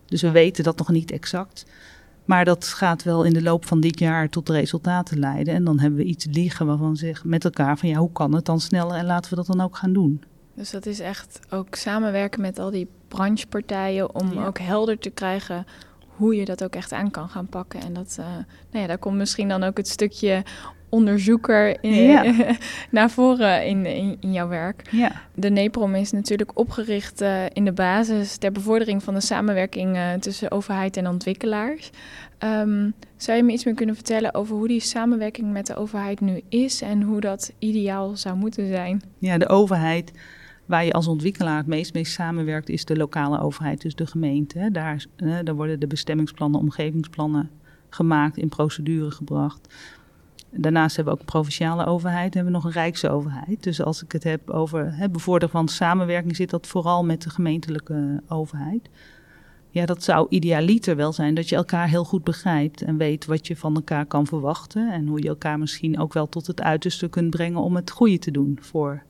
Dus 0.07 0.23
we 0.23 0.31
weten 0.31 0.65
dat 0.65 0.79
nog 0.79 0.89
niet 0.91 1.11
exact. 1.11 1.67
Maar 2.25 2.45
dat 2.45 2.65
gaat 2.65 3.03
wel 3.03 3.25
in 3.25 3.33
de 3.33 3.43
loop 3.43 3.67
van 3.67 3.81
dit 3.81 3.99
jaar 3.99 4.29
tot 4.29 4.49
resultaten 4.49 5.19
leiden. 5.19 5.55
En 5.55 5.65
dan 5.65 5.79
hebben 5.79 5.99
we 5.99 6.05
iets 6.05 6.27
liggen 6.31 6.67
waarvan 6.67 6.91
we 6.91 6.97
zeggen 6.97 7.29
met 7.29 7.45
elkaar 7.45 7.79
van 7.79 7.89
ja, 7.89 7.99
hoe 7.99 8.13
kan 8.13 8.35
het 8.35 8.45
dan 8.45 8.61
sneller 8.61 8.97
en 8.97 9.07
laten 9.07 9.31
we 9.31 9.37
dat 9.37 9.47
dan 9.47 9.61
ook 9.61 9.77
gaan 9.77 9.93
doen. 9.93 10.23
Dus 10.55 10.71
dat 10.71 10.87
is 10.87 11.01
echt 11.01 11.41
ook 11.51 11.75
samenwerken 11.75 12.41
met 12.41 12.59
al 12.59 12.71
die 12.71 12.89
branchepartijen 13.09 14.15
om 14.15 14.39
ook 14.39 14.59
helder 14.59 14.99
te 14.99 15.11
krijgen 15.11 15.67
hoe 16.17 16.37
je 16.37 16.45
dat 16.45 16.65
ook 16.65 16.75
echt 16.75 16.93
aan 16.93 17.11
kan 17.11 17.29
gaan 17.29 17.47
pakken. 17.47 17.81
En 17.81 17.93
dat, 17.93 18.17
uh, 18.21 18.27
nou 18.27 18.83
ja, 18.83 18.87
daar 18.87 18.99
komt 18.99 19.17
misschien 19.17 19.49
dan 19.49 19.63
ook 19.63 19.77
het 19.77 19.89
stukje 19.89 20.43
onderzoeker 20.89 21.83
in, 21.83 22.35
naar 22.91 23.11
voren 23.11 23.67
in, 23.67 23.87
in, 23.87 24.17
in, 24.21 24.33
jouw 24.33 24.49
werk. 24.49 24.89
Ja. 24.91 25.13
De 25.35 25.51
NEPROM 25.51 25.95
is 25.95 26.13
natuurlijk 26.13 26.59
opgericht 26.59 27.23
uh, 27.23 27.45
in 27.53 27.65
de 27.65 27.73
basis 27.73 28.37
ter 28.37 28.53
bevordering 28.53 29.03
van 29.03 29.15
de 29.15 29.21
samenwerking 29.21 29.97
uh, 29.97 30.13
tussen 30.13 30.51
overheid 30.51 30.97
en 30.97 31.07
ontwikkelaars. 31.07 31.91
Um, 32.39 32.95
zou 33.17 33.37
je 33.37 33.43
me 33.43 33.53
iets 33.53 33.65
meer 33.65 33.75
kunnen 33.75 33.95
vertellen 33.95 34.35
over 34.35 34.57
hoe 34.57 34.69
die 34.69 34.81
samenwerking 34.81 35.53
met 35.53 35.67
de 35.67 35.77
overheid 35.77 36.21
nu 36.21 36.41
is 36.49 36.83
en 36.83 37.03
hoe 37.03 37.21
dat 37.21 37.53
ideaal 37.59 38.17
zou 38.17 38.37
moeten 38.37 38.69
zijn? 38.69 39.03
Ja, 39.19 39.39
de 39.39 39.49
overheid 39.49 40.13
Waar 40.67 40.85
je 40.85 40.93
als 40.93 41.07
ontwikkelaar 41.07 41.57
het 41.57 41.67
meest 41.67 41.95
mee 41.95 42.05
samenwerkt, 42.05 42.69
is 42.69 42.85
de 42.85 42.97
lokale 42.97 43.41
overheid, 43.41 43.81
dus 43.81 43.95
de 43.95 44.07
gemeente. 44.07 44.69
Daar, 44.73 45.07
daar 45.45 45.55
worden 45.55 45.81
de 45.81 45.87
bestemmingsplannen, 45.87 46.61
omgevingsplannen 46.61 47.51
gemaakt, 47.89 48.37
in 48.37 48.49
procedure 48.49 49.11
gebracht. 49.11 49.75
Daarnaast 50.51 50.97
hebben 50.97 51.15
we 51.15 51.21
ook 51.21 51.27
een 51.27 51.33
provinciale 51.33 51.87
overheid, 51.87 52.35
hebben 52.35 52.53
we 52.53 52.59
nog 52.59 52.67
een 52.67 52.81
rijksoverheid. 52.81 53.63
Dus 53.63 53.83
als 53.83 54.03
ik 54.03 54.13
het 54.13 54.25
heb 54.25 54.51
over 54.51 54.97
het 54.97 55.13
bevorderen 55.13 55.51
van 55.51 55.69
samenwerking, 55.69 56.37
zit 56.37 56.51
dat 56.51 56.67
vooral 56.67 57.05
met 57.05 57.23
de 57.23 57.31
gemeentelijke 57.31 58.23
overheid. 58.29 58.89
Ja, 59.71 59.87
dat 59.87 60.03
zou 60.03 60.27
idealiter 60.29 60.97
wel 60.97 61.13
zijn 61.13 61.35
dat 61.35 61.49
je 61.49 61.57
elkaar 61.57 61.89
heel 61.89 62.05
goed 62.05 62.25
begrijpt 62.25 62.83
en 62.83 62.97
weet 62.97 63.25
wat 63.25 63.47
je 63.47 63.57
van 63.57 63.75
elkaar 63.75 64.07
kan 64.07 64.27
verwachten. 64.27 64.93
En 64.93 65.07
hoe 65.07 65.23
je 65.23 65.29
elkaar 65.29 65.59
misschien 65.59 65.99
ook 65.99 66.13
wel 66.13 66.29
tot 66.29 66.47
het 66.47 66.63
uiterste 66.63 67.09
kunt 67.09 67.31
brengen 67.31 67.61
om 67.61 67.77
het 67.77 67.91
goede 67.91 68.19
te 68.19 68.31
doen 68.31 68.59
voor 68.61 69.03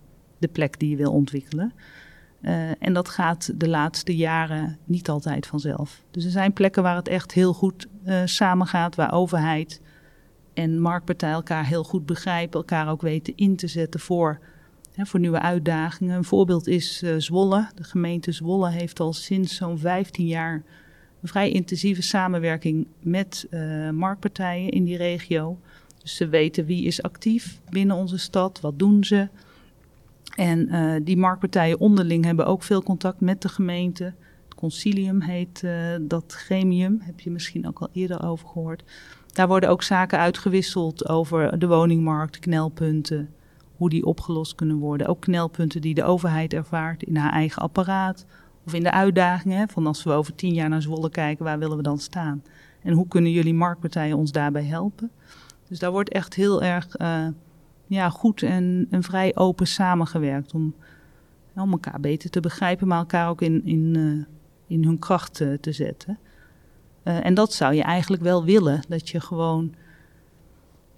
de 0.44 0.52
plek 0.52 0.78
die 0.78 0.90
je 0.90 0.96
wil 0.96 1.12
ontwikkelen. 1.12 1.72
Uh, 2.40 2.70
en 2.78 2.92
dat 2.92 3.08
gaat 3.08 3.60
de 3.60 3.68
laatste 3.68 4.16
jaren 4.16 4.78
niet 4.84 5.08
altijd 5.08 5.46
vanzelf. 5.46 6.02
Dus 6.10 6.24
er 6.24 6.30
zijn 6.30 6.52
plekken 6.52 6.82
waar 6.82 6.96
het 6.96 7.08
echt 7.08 7.32
heel 7.32 7.52
goed 7.52 7.86
uh, 8.06 8.22
samengaat, 8.24 8.94
waar 8.94 9.12
overheid 9.12 9.80
en 10.54 10.80
marktpartij 10.80 11.30
elkaar 11.30 11.66
heel 11.66 11.84
goed 11.84 12.06
begrijpen, 12.06 12.58
elkaar 12.58 12.88
ook 12.88 13.02
weten 13.02 13.32
in 13.36 13.56
te 13.56 13.66
zetten 13.66 14.00
voor, 14.00 14.40
hè, 14.92 15.06
voor 15.06 15.20
nieuwe 15.20 15.40
uitdagingen. 15.40 16.16
Een 16.16 16.24
voorbeeld 16.24 16.66
is 16.66 17.02
uh, 17.02 17.14
Zwolle. 17.18 17.68
De 17.74 17.84
gemeente 17.84 18.32
Zwolle 18.32 18.70
heeft 18.70 19.00
al 19.00 19.12
sinds 19.12 19.56
zo'n 19.56 19.78
15 19.78 20.26
jaar 20.26 20.62
een 21.22 21.28
vrij 21.28 21.50
intensieve 21.50 22.02
samenwerking 22.02 22.86
met 23.00 23.46
marktpartijen 23.92 24.70
in 24.70 24.84
die 24.84 24.96
regio. 24.96 25.58
Dus 26.02 26.16
ze 26.16 26.28
weten 26.28 26.64
wie 26.64 26.84
is 26.84 27.02
actief 27.02 27.60
binnen 27.68 27.96
onze 27.96 28.18
stad, 28.18 28.60
wat 28.60 28.78
doen 28.78 29.04
ze. 29.04 29.28
En 30.34 30.74
uh, 30.74 30.94
die 31.02 31.16
marktpartijen 31.16 31.80
onderling 31.80 32.24
hebben 32.24 32.46
ook 32.46 32.62
veel 32.62 32.82
contact 32.82 33.20
met 33.20 33.42
de 33.42 33.48
gemeente. 33.48 34.04
Het 34.44 34.54
concilium 34.54 35.20
heet 35.20 35.64
dat 36.00 36.32
gremium, 36.32 36.98
heb 37.02 37.20
je 37.20 37.30
misschien 37.30 37.66
ook 37.66 37.78
al 37.78 37.88
eerder 37.92 38.22
over 38.22 38.48
gehoord. 38.48 38.84
Daar 39.32 39.48
worden 39.48 39.68
ook 39.68 39.82
zaken 39.82 40.18
uitgewisseld 40.18 41.08
over 41.08 41.58
de 41.58 41.66
woningmarkt, 41.66 42.38
knelpunten, 42.38 43.34
hoe 43.76 43.90
die 43.90 44.04
opgelost 44.04 44.54
kunnen 44.54 44.76
worden. 44.76 45.06
Ook 45.06 45.20
knelpunten 45.20 45.80
die 45.80 45.94
de 45.94 46.04
overheid 46.04 46.52
ervaart 46.52 47.02
in 47.02 47.16
haar 47.16 47.32
eigen 47.32 47.62
apparaat 47.62 48.26
of 48.66 48.74
in 48.74 48.82
de 48.82 48.90
uitdagingen. 48.90 49.68
Van 49.68 49.86
als 49.86 50.02
we 50.02 50.10
over 50.10 50.34
tien 50.34 50.54
jaar 50.54 50.68
naar 50.68 50.82
Zwolle 50.82 51.10
kijken, 51.10 51.44
waar 51.44 51.58
willen 51.58 51.76
we 51.76 51.82
dan 51.82 51.98
staan? 51.98 52.42
En 52.82 52.92
hoe 52.92 53.08
kunnen 53.08 53.30
jullie 53.30 53.54
marktpartijen 53.54 54.16
ons 54.16 54.32
daarbij 54.32 54.64
helpen? 54.64 55.10
Dus 55.68 55.78
daar 55.78 55.90
wordt 55.90 56.10
echt 56.10 56.34
heel 56.34 56.62
erg 56.62 57.00
uh, 57.00 57.26
ja, 57.86 58.10
goed 58.10 58.42
en, 58.42 58.86
en 58.90 59.02
vrij 59.02 59.36
open 59.36 59.66
samengewerkt 59.66 60.54
om, 60.54 60.74
om 61.54 61.70
elkaar 61.70 62.00
beter 62.00 62.30
te 62.30 62.40
begrijpen, 62.40 62.88
maar 62.88 62.98
elkaar 62.98 63.28
ook 63.28 63.42
in, 63.42 63.64
in, 63.64 63.94
uh, 63.96 64.24
in 64.66 64.84
hun 64.84 64.98
kracht 64.98 65.40
uh, 65.40 65.54
te 65.54 65.72
zetten. 65.72 66.18
Uh, 67.04 67.26
en 67.26 67.34
dat 67.34 67.52
zou 67.52 67.74
je 67.74 67.82
eigenlijk 67.82 68.22
wel 68.22 68.44
willen, 68.44 68.82
dat 68.88 69.08
je 69.08 69.20
gewoon 69.20 69.74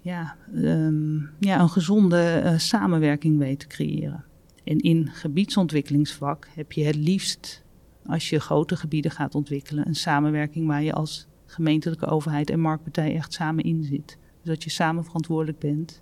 ja, 0.01 0.35
um, 0.55 1.29
ja, 1.39 1.59
een 1.59 1.69
gezonde 1.69 2.53
samenwerking 2.57 3.37
weet 3.37 3.59
te 3.59 3.67
creëren. 3.67 4.23
En 4.63 4.79
in 4.79 5.09
gebiedsontwikkelingsvak 5.11 6.47
heb 6.55 6.71
je 6.71 6.83
het 6.83 6.95
liefst, 6.95 7.63
als 8.05 8.29
je 8.29 8.39
grote 8.39 8.75
gebieden 8.75 9.11
gaat 9.11 9.35
ontwikkelen, 9.35 9.87
een 9.87 9.95
samenwerking 9.95 10.67
waar 10.67 10.83
je 10.83 10.93
als 10.93 11.27
gemeentelijke 11.45 12.05
overheid 12.05 12.49
en 12.49 12.59
marktpartij 12.59 13.15
echt 13.15 13.33
samen 13.33 13.63
in 13.63 13.83
zit. 13.83 14.17
Dus 14.41 14.55
dat 14.55 14.63
je 14.63 14.69
samen 14.69 15.05
verantwoordelijk 15.05 15.59
bent. 15.59 16.01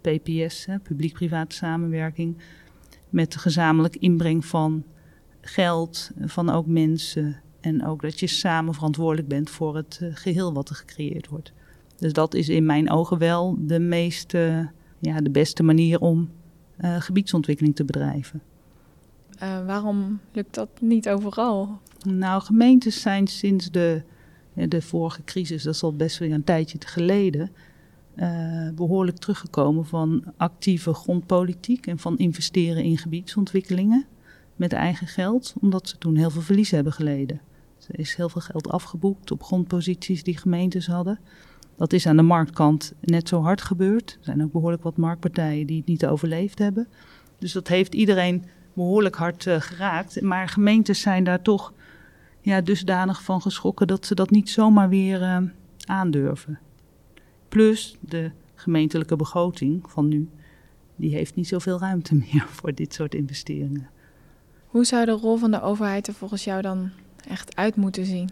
PPS, 0.00 0.66
publiek-private 0.82 1.54
samenwerking, 1.54 2.36
met 3.08 3.32
de 3.32 3.38
gezamenlijk 3.38 3.96
inbreng 3.96 4.44
van 4.44 4.84
geld, 5.40 6.10
van 6.20 6.50
ook 6.50 6.66
mensen, 6.66 7.40
en 7.60 7.86
ook 7.86 8.02
dat 8.02 8.20
je 8.20 8.26
samen 8.26 8.74
verantwoordelijk 8.74 9.28
bent 9.28 9.50
voor 9.50 9.76
het 9.76 10.00
uh, 10.02 10.10
geheel 10.14 10.52
wat 10.52 10.68
er 10.68 10.74
gecreëerd 10.74 11.28
wordt. 11.28 11.52
Dus 11.96 12.12
dat 12.12 12.34
is 12.34 12.48
in 12.48 12.66
mijn 12.66 12.90
ogen 12.90 13.18
wel 13.18 13.56
de 13.58 13.78
meest, 13.78 14.34
uh, 14.34 14.66
ja, 14.98 15.20
de 15.20 15.30
beste 15.30 15.62
manier 15.62 16.00
om 16.00 16.30
uh, 16.80 17.00
gebiedsontwikkeling 17.00 17.76
te 17.76 17.84
bedrijven. 17.84 18.42
waarom 19.66 20.20
lukt 20.32 20.54
dat 20.54 20.68
niet 20.80 21.08
overal? 21.08 21.80
Nou, 22.02 22.42
gemeentes 22.42 23.00
zijn 23.00 23.26
sinds 23.26 23.70
de, 23.70 24.02
de 24.52 24.82
vorige 24.82 25.24
crisis, 25.24 25.62
dat 25.62 25.74
is 25.74 25.82
al 25.82 25.96
best 25.96 26.18
weer 26.18 26.32
een 26.32 26.44
tijdje 26.44 26.78
geleden, 26.86 27.50
behoorlijk 28.74 29.16
teruggekomen 29.16 29.86
van 29.86 30.24
actieve 30.36 30.94
grondpolitiek 30.94 31.86
en 31.86 31.98
van 31.98 32.18
investeren 32.18 32.84
in 32.84 32.98
gebiedsontwikkelingen 32.98 34.06
met 34.56 34.72
eigen 34.72 35.06
geld, 35.06 35.54
omdat 35.60 35.88
ze 35.88 35.98
toen 35.98 36.16
heel 36.16 36.30
veel 36.30 36.42
verlies 36.42 36.70
hebben 36.70 36.92
geleden. 36.92 37.40
Er 37.88 37.98
is 37.98 38.14
heel 38.14 38.28
veel 38.28 38.40
geld 38.40 38.68
afgeboekt 38.68 39.30
op 39.30 39.42
grondposities 39.42 40.22
die 40.22 40.36
gemeentes 40.36 40.86
hadden. 40.86 41.18
Dat 41.76 41.92
is 41.92 42.06
aan 42.06 42.16
de 42.16 42.22
marktkant 42.22 42.92
net 43.00 43.28
zo 43.28 43.40
hard 43.42 43.62
gebeurd. 43.62 44.10
Er 44.10 44.24
zijn 44.24 44.42
ook 44.42 44.52
behoorlijk 44.52 44.82
wat 44.82 44.96
marktpartijen 44.96 45.66
die 45.66 45.76
het 45.76 45.86
niet 45.86 46.06
overleefd 46.06 46.58
hebben. 46.58 46.88
Dus 47.38 47.52
dat 47.52 47.68
heeft 47.68 47.94
iedereen 47.94 48.44
behoorlijk 48.72 49.16
hard 49.16 49.46
uh, 49.46 49.60
geraakt. 49.60 50.20
Maar 50.20 50.48
gemeentes 50.48 51.00
zijn 51.00 51.24
daar 51.24 51.42
toch 51.42 51.72
ja, 52.40 52.60
dusdanig 52.60 53.22
van 53.22 53.42
geschrokken 53.42 53.86
dat 53.86 54.06
ze 54.06 54.14
dat 54.14 54.30
niet 54.30 54.50
zomaar 54.50 54.88
weer 54.88 55.20
uh, 55.20 55.38
aandurven. 55.84 56.58
Plus 57.50 57.96
de 58.00 58.30
gemeentelijke 58.54 59.16
begroting 59.16 59.90
van 59.90 60.08
nu, 60.08 60.28
die 60.96 61.14
heeft 61.14 61.34
niet 61.34 61.48
zoveel 61.48 61.78
ruimte 61.78 62.14
meer 62.32 62.46
voor 62.48 62.74
dit 62.74 62.94
soort 62.94 63.14
investeringen. 63.14 63.90
Hoe 64.66 64.84
zou 64.84 65.04
de 65.04 65.12
rol 65.12 65.36
van 65.36 65.50
de 65.50 65.62
overheid 65.62 66.06
er 66.06 66.14
volgens 66.14 66.44
jou 66.44 66.62
dan 66.62 66.90
echt 67.28 67.56
uit 67.56 67.76
moeten 67.76 68.06
zien? 68.06 68.30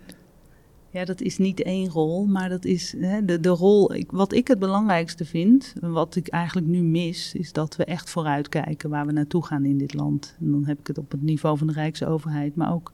Ja, 0.90 1.04
dat 1.04 1.20
is 1.20 1.38
niet 1.38 1.62
één 1.62 1.88
rol, 1.88 2.26
maar 2.26 2.48
dat 2.48 2.64
is 2.64 2.94
hè, 2.98 3.25
de, 3.25 3.40
de 3.40 3.48
rol. 3.48 3.94
Ik, 3.94 4.10
wat 4.10 4.32
ik 4.32 4.48
het 4.48 4.58
belangrijkste 4.58 5.25
vind, 5.25 5.75
wat 5.80 6.16
ik 6.16 6.28
eigenlijk 6.28 6.66
nu 6.66 6.82
mis, 6.82 7.34
is 7.34 7.52
dat 7.52 7.76
we 7.76 7.84
echt 7.84 8.10
vooruitkijken 8.10 8.90
waar 8.90 9.06
we 9.06 9.12
naartoe 9.12 9.44
gaan 9.44 9.64
in 9.64 9.78
dit 9.78 9.94
land. 9.94 10.37
En 10.40 10.50
dan 10.50 10.66
heb 10.66 10.78
ik 10.78 10.87
het 10.87 10.98
op 10.98 11.10
het 11.10 11.22
niveau 11.22 11.58
van 11.58 11.66
de 11.66 11.72
Rijksoverheid, 11.72 12.56
maar 12.56 12.72
ook 12.72 12.92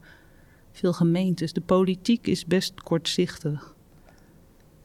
veel 0.73 0.93
gemeentes. 0.93 1.53
De 1.53 1.61
politiek 1.61 2.27
is 2.27 2.47
best 2.47 2.83
kortzichtig. 2.83 3.74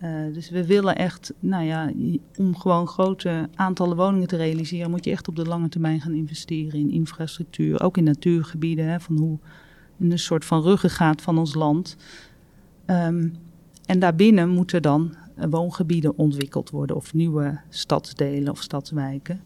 Uh, 0.03 0.34
dus 0.34 0.50
we 0.50 0.65
willen 0.65 0.96
echt, 0.96 1.34
nou 1.39 1.63
ja, 1.63 1.91
om 2.38 2.56
gewoon 2.56 2.88
grote 2.88 3.50
aantallen 3.56 3.98
woningen 3.98 4.27
te 4.27 4.36
realiseren, 4.36 4.89
moet 4.89 5.06
je 5.06 5.12
echt 5.12 5.27
op 5.27 5.36
de 5.36 5.46
lange 5.46 5.70
termijn 5.70 6.01
gaan 6.01 6.13
investeren 6.13 6.79
in 6.79 6.91
infrastructuur, 6.91 7.82
ook 7.82 7.98
in 7.98 8.03
natuurgebieden. 8.03 8.86
Hè, 8.86 9.00
van 9.00 9.18
hoe 9.18 9.38
in 9.98 10.12
een 10.12 10.20
soort 10.20 10.46
van 10.46 10.62
ruggengraat 10.62 11.22
van 11.22 11.38
ons 11.38 11.53
land. 11.53 11.96
Um, 12.86 13.34
en 13.86 14.00
daarbinnen 14.00 14.50
moeten 14.50 14.82
dan 14.82 15.15
woongebieden 15.50 16.18
ontwikkeld 16.18 16.70
worden 16.70 16.96
of 16.96 17.13
nieuwe 17.13 17.60
stadsdelen 17.70 18.51
of 18.51 18.62
stadswijken. 18.62 19.41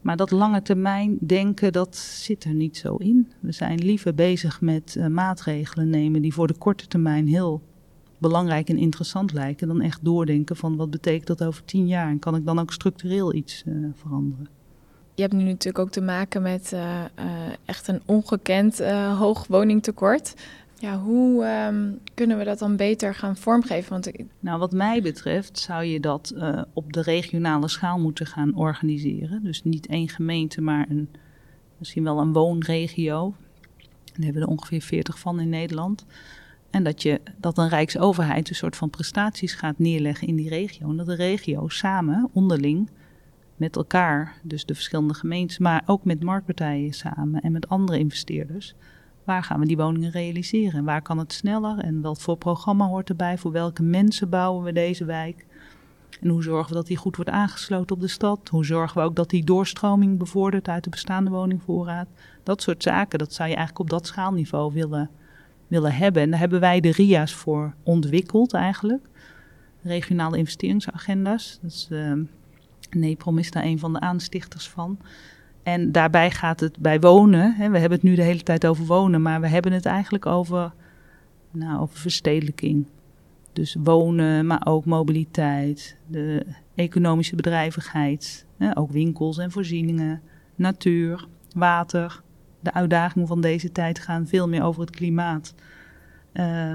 Maar 0.00 0.16
dat 0.16 0.30
lange 0.30 0.62
termijn 0.62 1.16
denken, 1.20 1.72
dat 1.72 1.96
zit 1.96 2.44
er 2.44 2.54
niet 2.54 2.76
zo 2.76 2.96
in. 2.96 3.32
We 3.40 3.52
zijn 3.52 3.78
liever 3.78 4.14
bezig 4.14 4.60
met 4.60 4.94
uh, 4.98 5.06
maatregelen 5.06 5.90
nemen 5.90 6.22
die 6.22 6.34
voor 6.34 6.46
de 6.46 6.58
korte 6.58 6.86
termijn 6.86 7.28
heel 7.28 7.62
belangrijk 8.28 8.68
en 8.68 8.78
interessant 8.78 9.32
lijken, 9.32 9.68
dan 9.68 9.80
echt 9.80 10.04
doordenken 10.04 10.56
van 10.56 10.76
wat 10.76 10.90
betekent 10.90 11.26
dat 11.26 11.44
over 11.44 11.64
tien 11.64 11.86
jaar 11.86 12.08
en 12.08 12.18
kan 12.18 12.36
ik 12.36 12.44
dan 12.44 12.58
ook 12.58 12.72
structureel 12.72 13.34
iets 13.34 13.62
uh, 13.66 13.88
veranderen. 13.94 14.48
Je 15.14 15.22
hebt 15.22 15.34
nu 15.34 15.42
natuurlijk 15.44 15.78
ook 15.78 15.90
te 15.90 16.00
maken 16.00 16.42
met 16.42 16.70
uh, 16.74 16.80
uh, 16.80 17.24
echt 17.64 17.88
een 17.88 18.00
ongekend 18.04 18.78
hoog 19.18 19.46
woningtekort. 19.46 20.34
Ja, 20.78 20.98
hoe 20.98 21.44
um, 21.68 21.98
kunnen 22.14 22.38
we 22.38 22.44
dat 22.44 22.58
dan 22.58 22.76
beter 22.76 23.14
gaan 23.14 23.36
vormgeven? 23.36 23.90
Want. 23.90 24.10
Nou, 24.40 24.58
wat 24.58 24.72
mij 24.72 25.02
betreft 25.02 25.58
zou 25.58 25.84
je 25.84 26.00
dat 26.00 26.34
op 26.72 26.92
de 26.92 27.02
regionale 27.02 27.68
schaal 27.68 27.98
moeten 27.98 28.26
gaan 28.26 28.54
organiseren. 28.54 29.42
Dus 29.42 29.64
niet 29.64 29.86
één 29.86 30.08
gemeente, 30.08 30.60
maar 30.60 30.86
een, 30.88 31.08
misschien 31.78 32.04
wel 32.04 32.18
een 32.18 32.32
woonregio. 32.32 33.34
Daar 34.04 34.24
hebben 34.24 34.34
we 34.34 34.40
er 34.40 34.52
ongeveer 34.52 34.80
40 34.80 35.18
van 35.18 35.40
in 35.40 35.48
Nederland. 35.48 36.04
En 36.74 36.82
dat, 36.82 37.02
je, 37.02 37.20
dat 37.36 37.58
een 37.58 37.68
rijksoverheid 37.68 38.48
een 38.48 38.54
soort 38.54 38.76
van 38.76 38.90
prestaties 38.90 39.54
gaat 39.54 39.78
neerleggen 39.78 40.28
in 40.28 40.36
die 40.36 40.48
regio. 40.48 40.90
En 40.90 40.96
dat 40.96 41.06
de 41.06 41.14
regio 41.14 41.68
samen, 41.68 42.30
onderling, 42.32 42.90
met 43.56 43.76
elkaar, 43.76 44.40
dus 44.42 44.64
de 44.64 44.74
verschillende 44.74 45.14
gemeentes, 45.14 45.58
maar 45.58 45.82
ook 45.86 46.04
met 46.04 46.22
marktpartijen 46.22 46.92
samen 46.92 47.40
en 47.40 47.52
met 47.52 47.68
andere 47.68 47.98
investeerders. 47.98 48.74
Waar 49.24 49.42
gaan 49.42 49.60
we 49.60 49.66
die 49.66 49.76
woningen 49.76 50.10
realiseren? 50.10 50.84
Waar 50.84 51.02
kan 51.02 51.18
het 51.18 51.32
sneller? 51.32 51.78
En 51.78 52.00
wat 52.00 52.20
voor 52.20 52.36
programma 52.36 52.86
hoort 52.86 53.08
erbij? 53.08 53.38
Voor 53.38 53.52
welke 53.52 53.82
mensen 53.82 54.28
bouwen 54.28 54.64
we 54.64 54.72
deze 54.72 55.04
wijk? 55.04 55.46
En 56.20 56.28
hoe 56.28 56.42
zorgen 56.42 56.68
we 56.68 56.74
dat 56.74 56.86
die 56.86 56.96
goed 56.96 57.16
wordt 57.16 57.30
aangesloten 57.30 57.96
op 57.96 58.02
de 58.02 58.08
stad? 58.08 58.48
Hoe 58.48 58.64
zorgen 58.64 59.00
we 59.00 59.06
ook 59.06 59.16
dat 59.16 59.30
die 59.30 59.44
doorstroming 59.44 60.18
bevordert 60.18 60.68
uit 60.68 60.84
de 60.84 60.90
bestaande 60.90 61.30
woningvoorraad? 61.30 62.08
Dat 62.42 62.62
soort 62.62 62.82
zaken, 62.82 63.18
dat 63.18 63.32
zou 63.32 63.48
je 63.48 63.54
eigenlijk 63.54 63.84
op 63.84 63.98
dat 63.98 64.06
schaalniveau 64.06 64.72
willen, 64.72 65.10
willen 65.68 65.94
hebben. 65.94 66.22
En 66.22 66.30
daar 66.30 66.38
hebben 66.38 66.60
wij 66.60 66.80
de 66.80 66.90
RIA's 66.90 67.34
voor 67.34 67.74
ontwikkeld 67.82 68.54
eigenlijk. 68.54 69.06
Regionale 69.82 70.38
investeringsagenda's. 70.38 71.58
Is... 71.62 71.88
Uh, 71.90 72.12
NEPROM 72.94 73.38
is 73.38 73.50
daar 73.50 73.64
een 73.64 73.78
van 73.78 73.92
de 73.92 74.00
aanstichters 74.00 74.68
van. 74.68 74.98
En 75.62 75.92
daarbij 75.92 76.30
gaat 76.30 76.60
het 76.60 76.78
bij 76.78 77.00
wonen, 77.00 77.54
hè, 77.54 77.70
we 77.70 77.78
hebben 77.78 77.98
het 77.98 78.08
nu 78.08 78.14
de 78.14 78.22
hele 78.22 78.42
tijd 78.42 78.66
over 78.66 78.86
wonen, 78.86 79.22
maar 79.22 79.40
we 79.40 79.48
hebben 79.48 79.72
het 79.72 79.86
eigenlijk 79.86 80.26
over, 80.26 80.72
nou, 81.50 81.80
over 81.80 81.98
verstedelijking. 81.98 82.86
Dus 83.52 83.76
wonen, 83.82 84.46
maar 84.46 84.66
ook 84.66 84.84
mobiliteit, 84.84 85.96
de 86.06 86.46
economische 86.74 87.36
bedrijvigheid, 87.36 88.46
hè, 88.56 88.76
ook 88.76 88.90
winkels 88.90 89.38
en 89.38 89.50
voorzieningen, 89.50 90.22
natuur, 90.54 91.26
water. 91.54 92.22
De 92.64 92.72
uitdagingen 92.72 93.26
van 93.26 93.40
deze 93.40 93.72
tijd 93.72 93.98
gaan 93.98 94.26
veel 94.26 94.48
meer 94.48 94.62
over 94.62 94.80
het 94.80 94.90
klimaat. 94.90 95.54
Uh, 96.34 96.74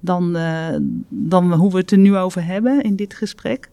dan, 0.00 0.36
uh, 0.36 0.76
dan 1.08 1.52
hoe 1.52 1.70
we 1.70 1.78
het 1.78 1.90
er 1.90 1.98
nu 1.98 2.16
over 2.16 2.44
hebben 2.44 2.82
in 2.82 2.96
dit 2.96 3.14
gesprek. 3.14 3.70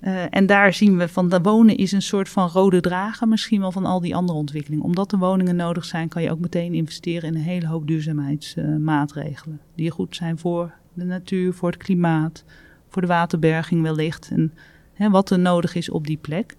Uh, 0.00 0.24
en 0.30 0.46
daar 0.46 0.72
zien 0.72 0.96
we 0.96 1.08
van 1.08 1.28
de 1.28 1.40
wonen 1.40 1.76
is 1.76 1.92
een 1.92 2.02
soort 2.02 2.28
van 2.28 2.48
rode 2.48 2.80
drager 2.80 3.28
misschien 3.28 3.60
wel 3.60 3.72
van 3.72 3.84
al 3.84 4.00
die 4.00 4.14
andere 4.16 4.38
ontwikkelingen. 4.38 4.84
Omdat 4.84 5.12
er 5.12 5.18
woningen 5.18 5.56
nodig 5.56 5.84
zijn, 5.84 6.08
kan 6.08 6.22
je 6.22 6.30
ook 6.30 6.38
meteen 6.38 6.74
investeren 6.74 7.28
in 7.28 7.34
een 7.34 7.40
hele 7.40 7.66
hoop 7.66 7.86
duurzaamheidsmaatregelen. 7.86 9.60
die 9.74 9.90
goed 9.90 10.16
zijn 10.16 10.38
voor 10.38 10.72
de 10.92 11.04
natuur, 11.04 11.52
voor 11.52 11.70
het 11.70 11.82
klimaat, 11.82 12.44
voor 12.88 13.02
de 13.02 13.08
waterberging 13.08 13.82
wellicht. 13.82 14.30
En 14.30 14.52
hè, 14.92 15.10
wat 15.10 15.30
er 15.30 15.38
nodig 15.38 15.74
is 15.74 15.90
op 15.90 16.06
die 16.06 16.16
plek. 16.16 16.56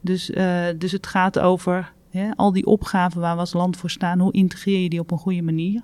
Dus, 0.00 0.32
dus 0.78 0.92
het 0.92 1.06
gaat 1.06 1.38
over 1.38 1.92
al 2.36 2.52
die 2.52 2.66
opgaven 2.66 3.20
waar 3.20 3.34
we 3.34 3.40
als 3.40 3.52
land 3.52 3.76
voor 3.76 3.90
staan. 3.90 4.18
Hoe 4.18 4.32
integreer 4.32 4.82
je 4.82 4.88
die 4.88 5.00
op 5.00 5.10
een 5.10 5.18
goede 5.18 5.42
manier? 5.42 5.82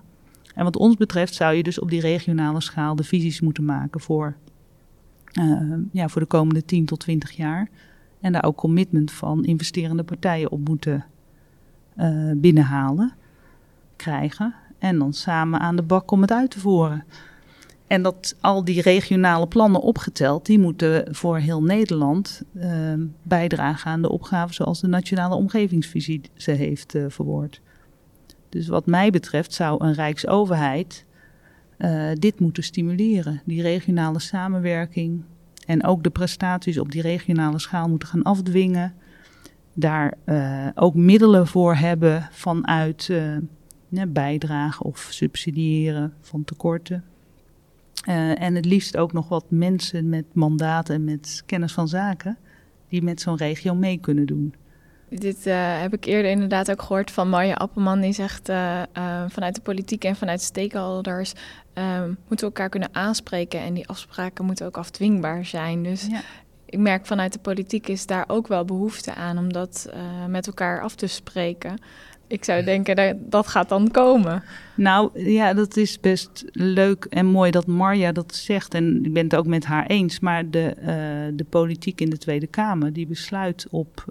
En 0.54 0.64
wat 0.64 0.76
ons 0.76 0.96
betreft 0.96 1.34
zou 1.34 1.54
je 1.54 1.62
dus 1.62 1.78
op 1.78 1.90
die 1.90 2.00
regionale 2.00 2.60
schaal 2.60 2.96
de 2.96 3.04
visies 3.04 3.40
moeten 3.40 3.64
maken 3.64 4.00
voor, 4.00 4.36
uh, 5.40 5.74
ja, 5.92 6.08
voor 6.08 6.20
de 6.20 6.26
komende 6.26 6.64
10 6.64 6.84
tot 6.84 7.00
20 7.00 7.30
jaar. 7.30 7.68
En 8.20 8.32
daar 8.32 8.44
ook 8.44 8.56
commitment 8.56 9.12
van 9.12 9.44
investerende 9.44 10.02
partijen 10.02 10.50
op 10.50 10.68
moeten 10.68 11.04
uh, 11.96 12.32
binnenhalen, 12.36 13.12
krijgen. 13.96 14.54
En 14.78 14.98
dan 14.98 15.12
samen 15.12 15.60
aan 15.60 15.76
de 15.76 15.82
bak 15.82 16.10
om 16.10 16.20
het 16.20 16.32
uit 16.32 16.50
te 16.50 16.60
voeren. 16.60 17.04
En 17.88 18.02
dat 18.02 18.36
al 18.40 18.64
die 18.64 18.82
regionale 18.82 19.46
plannen 19.46 19.80
opgeteld, 19.80 20.46
die 20.46 20.58
moeten 20.58 21.14
voor 21.14 21.38
heel 21.38 21.62
Nederland 21.62 22.42
uh, 22.52 22.94
bijdragen 23.22 23.90
aan 23.90 24.02
de 24.02 24.10
opgaven 24.10 24.54
zoals 24.54 24.80
de 24.80 24.86
Nationale 24.86 25.34
Omgevingsvisie 25.34 26.20
ze 26.34 26.50
heeft 26.50 26.94
uh, 26.94 27.04
verwoord. 27.08 27.60
Dus 28.48 28.68
wat 28.68 28.86
mij 28.86 29.10
betreft 29.10 29.52
zou 29.52 29.84
een 29.84 29.92
Rijksoverheid 29.92 31.04
uh, 31.78 32.10
dit 32.14 32.40
moeten 32.40 32.62
stimuleren. 32.62 33.42
Die 33.44 33.62
regionale 33.62 34.20
samenwerking 34.20 35.22
en 35.66 35.84
ook 35.84 36.02
de 36.02 36.10
prestaties 36.10 36.78
op 36.78 36.92
die 36.92 37.02
regionale 37.02 37.58
schaal 37.58 37.88
moeten 37.88 38.08
gaan 38.08 38.22
afdwingen. 38.22 38.94
Daar 39.74 40.14
ook 40.74 40.94
middelen 40.94 41.46
voor 41.46 41.74
hebben 41.74 42.28
vanuit 42.32 43.10
bijdragen 44.08 44.86
of 44.86 45.06
subsidiëren 45.10 46.12
van 46.20 46.44
tekorten. 46.44 47.04
En 48.34 48.54
het 48.54 48.64
liefst 48.64 48.96
ook 48.96 49.12
nog 49.12 49.28
wat 49.28 49.44
mensen 49.48 50.08
met 50.08 50.24
mandaten 50.32 50.94
en 50.94 51.04
met 51.04 51.42
kennis 51.46 51.72
van 51.72 51.88
zaken 51.88 52.38
die 52.88 53.02
met 53.02 53.20
zo'n 53.20 53.36
regio 53.36 53.74
mee 53.74 53.98
kunnen 53.98 54.26
doen. 54.26 54.54
Dit 55.10 55.46
uh, 55.46 55.80
heb 55.80 55.92
ik 55.92 56.04
eerder 56.04 56.30
inderdaad 56.30 56.70
ook 56.70 56.82
gehoord 56.82 57.10
van 57.10 57.28
Marja 57.28 57.54
Appelman. 57.54 58.00
Die 58.00 58.12
zegt 58.12 58.48
uh, 58.48 58.82
uh, 58.98 59.24
vanuit 59.28 59.54
de 59.54 59.60
politiek 59.60 60.04
en 60.04 60.16
vanuit 60.16 60.40
stakeholders 60.40 61.32
ehm, 61.72 62.08
moeten 62.08 62.36
we 62.36 62.44
elkaar 62.44 62.68
kunnen 62.68 62.88
aanspreken. 62.92 63.60
En 63.60 63.74
die 63.74 63.88
afspraken 63.88 64.44
moeten 64.44 64.66
ook 64.66 64.76
afdwingbaar 64.76 65.44
zijn. 65.44 65.82
Dus 65.82 66.06
ja. 66.06 66.20
ik 66.64 66.78
merk 66.78 67.06
vanuit 67.06 67.32
de 67.32 67.38
politiek 67.38 67.88
is 67.88 68.06
daar 68.06 68.24
ook 68.26 68.46
wel 68.46 68.64
behoefte 68.64 69.14
aan 69.14 69.38
om 69.38 69.52
dat 69.52 69.92
met 70.28 70.46
elkaar 70.46 70.82
af 70.82 70.94
te 70.94 71.06
spreken. 71.06 71.78
Ik 72.28 72.44
zou 72.44 72.64
denken 72.64 72.96
dat 72.96 73.16
dat 73.18 73.46
gaat 73.46 73.68
dan 73.68 73.90
komen. 73.90 74.42
Nou 74.74 75.30
ja, 75.30 75.54
dat 75.54 75.76
is 75.76 76.00
best 76.00 76.44
leuk 76.52 77.04
en 77.04 77.26
mooi 77.26 77.50
dat 77.50 77.66
Marja 77.66 78.12
dat 78.12 78.34
zegt. 78.34 78.74
En 78.74 79.04
ik 79.04 79.12
ben 79.12 79.24
het 79.24 79.36
ook 79.36 79.46
met 79.46 79.64
haar 79.64 79.86
eens. 79.86 80.20
Maar 80.20 80.50
de, 80.50 80.74
de 81.34 81.44
politiek 81.44 82.00
in 82.00 82.10
de 82.10 82.18
Tweede 82.18 82.46
Kamer 82.46 82.92
die 82.92 83.06
besluit 83.06 83.66
op 83.70 84.04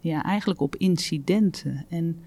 ja, 0.00 0.22
eigenlijk 0.22 0.60
op 0.60 0.76
incidenten. 0.76 1.86
En 1.88 2.20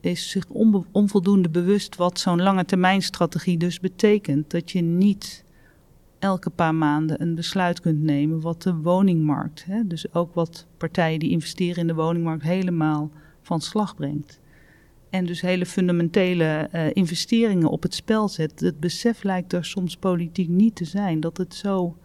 is 0.00 0.30
zich 0.30 0.44
onvoldoende 0.92 1.48
bewust 1.48 1.96
wat 1.96 2.20
zo'n 2.20 2.42
lange 2.42 2.64
termijn 2.64 3.02
strategie 3.02 3.56
dus 3.56 3.80
betekent. 3.80 4.50
Dat 4.50 4.70
je 4.70 4.80
niet 4.80 5.44
elke 6.18 6.50
paar 6.50 6.74
maanden 6.74 7.22
een 7.22 7.34
besluit 7.34 7.80
kunt 7.80 8.02
nemen 8.02 8.40
wat 8.40 8.62
de 8.62 8.74
woningmarkt, 8.74 9.64
hè, 9.64 9.86
dus 9.86 10.14
ook 10.14 10.34
wat 10.34 10.66
partijen 10.76 11.18
die 11.18 11.30
investeren 11.30 11.76
in 11.76 11.86
de 11.86 11.94
woningmarkt 11.94 12.42
helemaal 12.42 13.10
van 13.44 13.60
slag 13.60 13.94
brengt. 13.94 14.40
En 15.10 15.26
dus 15.26 15.40
hele 15.40 15.66
fundamentele 15.66 16.68
uh, 16.74 16.86
investeringen 16.92 17.68
op 17.68 17.82
het 17.82 17.94
spel 17.94 18.28
zet. 18.28 18.60
Het 18.60 18.80
besef 18.80 19.22
lijkt 19.22 19.52
er 19.52 19.64
soms 19.64 19.96
politiek 19.96 20.48
niet 20.48 20.76
te 20.76 20.84
zijn 20.84 21.20
dat 21.20 21.36
het 21.36 21.54
zo 21.54 21.96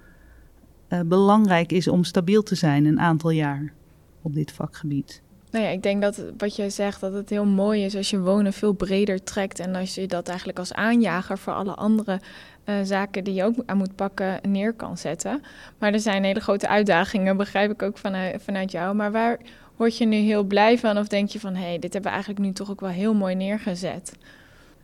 uh, 0.89 0.99
belangrijk 1.05 1.71
is 1.71 1.87
om 1.87 2.03
stabiel 2.03 2.43
te 2.43 2.55
zijn 2.55 2.85
een 2.85 2.99
aantal 2.99 3.29
jaar 3.29 3.73
op 4.21 4.33
dit 4.33 4.51
vakgebied. 4.51 5.21
Nou 5.51 5.65
ja, 5.65 5.69
ik 5.69 5.83
denk 5.83 6.01
dat 6.01 6.23
wat 6.37 6.55
jij 6.55 6.69
zegt, 6.69 7.01
dat 7.01 7.13
het 7.13 7.29
heel 7.29 7.45
mooi 7.45 7.83
is 7.83 7.95
als 7.95 8.09
je 8.09 8.19
wonen 8.19 8.53
veel 8.53 8.73
breder 8.73 9.23
trekt 9.23 9.59
en 9.59 9.75
als 9.75 9.95
je 9.95 10.07
dat 10.07 10.27
eigenlijk 10.27 10.59
als 10.59 10.73
aanjager 10.73 11.37
voor 11.37 11.53
alle 11.53 11.75
andere 11.75 12.19
uh, 12.69 12.75
zaken 12.83 13.23
die 13.23 13.33
je 13.33 13.43
ook 13.43 13.55
aan 13.65 13.77
moet 13.77 13.95
pakken 13.95 14.39
neer 14.41 14.73
kan 14.73 14.97
zetten. 14.97 15.41
Maar 15.77 15.93
er 15.93 15.99
zijn 15.99 16.23
hele 16.23 16.39
grote 16.39 16.67
uitdagingen, 16.67 17.37
begrijp 17.37 17.71
ik 17.71 17.81
ook 17.81 17.97
vanuit, 17.97 18.43
vanuit 18.43 18.71
jou. 18.71 18.95
Maar 18.95 19.11
waar 19.11 19.39
word 19.75 19.97
je 19.97 20.05
nu 20.05 20.15
heel 20.15 20.43
blij 20.43 20.77
van 20.77 20.97
of 20.97 21.07
denk 21.07 21.29
je 21.29 21.39
van, 21.39 21.55
hé, 21.55 21.65
hey, 21.65 21.79
dit 21.79 21.93
hebben 21.93 22.11
we 22.11 22.17
eigenlijk 22.17 22.39
nu 22.39 22.51
toch 22.51 22.69
ook 22.69 22.79
wel 22.79 22.89
heel 22.89 23.13
mooi 23.13 23.35
neergezet? 23.35 24.13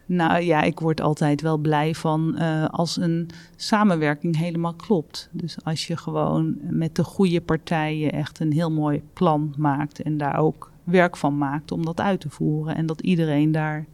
Nou 0.06 0.42
ja, 0.42 0.62
ik 0.62 0.80
word 0.80 1.02
altijd 1.02 1.42
wel 1.42 1.58
blij 1.58 1.96
van 1.96 2.36
uh, 2.40 2.66
als 2.66 2.98
een 2.98 3.30
samenwerking 3.56 4.38
helemaal 4.38 4.74
klopt. 4.74 5.30
Dus 5.32 5.58
als 5.64 5.88
je 5.88 5.98
gewoon 5.98 6.58
met 6.62 6.96
de 6.96 7.04
goede 7.04 7.42
partijen 7.42 8.12
echt 8.12 8.40
een 8.40 8.52
heel 8.52 8.72
mooi 8.72 9.04
plan 9.14 9.54
maakt 9.58 10.02
en 10.02 10.18
daar 10.18 10.38
ook 10.38 10.72
werk 10.84 11.18
van 11.18 11.38
maakt 11.38 11.72
om 11.72 11.86
dat 11.86 12.00
uit 12.00 12.20
te 12.20 12.30
voeren. 12.30 12.76
En 12.76 12.86
dat 12.86 13.02
iedereen 13.02 13.52
daar. 13.52 13.86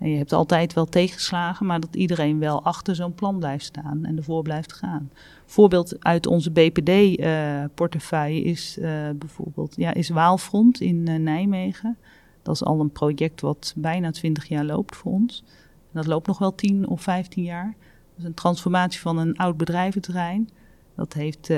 En 0.00 0.10
je 0.10 0.16
hebt 0.16 0.32
altijd 0.32 0.72
wel 0.72 0.86
tegenslagen, 0.86 1.66
maar 1.66 1.80
dat 1.80 1.96
iedereen 1.96 2.38
wel 2.38 2.62
achter 2.62 2.94
zo'n 2.94 3.14
plan 3.14 3.38
blijft 3.38 3.64
staan 3.64 4.04
en 4.04 4.16
ervoor 4.16 4.42
blijft 4.42 4.72
gaan. 4.72 5.10
Voorbeeld 5.46 6.04
uit 6.04 6.26
onze 6.26 6.50
BPD-portefeuille 6.50 8.40
uh, 8.44 8.50
is 8.50 8.76
uh, 8.78 9.10
bijvoorbeeld 9.16 9.76
ja, 9.76 9.94
is 9.94 10.08
Waalfront 10.08 10.80
in 10.80 11.08
uh, 11.08 11.16
Nijmegen. 11.16 11.98
Dat 12.42 12.54
is 12.54 12.64
al 12.64 12.80
een 12.80 12.90
project 12.90 13.40
wat 13.40 13.74
bijna 13.76 14.10
20 14.10 14.48
jaar 14.48 14.64
loopt 14.64 14.96
voor 14.96 15.12
ons. 15.12 15.44
Dat 15.92 16.06
loopt 16.06 16.26
nog 16.26 16.38
wel 16.38 16.54
10 16.54 16.88
of 16.88 17.02
15 17.02 17.42
jaar. 17.42 17.74
Dat 18.08 18.18
is 18.18 18.24
een 18.24 18.34
transformatie 18.34 19.00
van 19.00 19.18
een 19.18 19.36
oud 19.36 19.56
bedrijventerrein. 19.56 20.48
Dat 20.96 21.12
heeft 21.12 21.52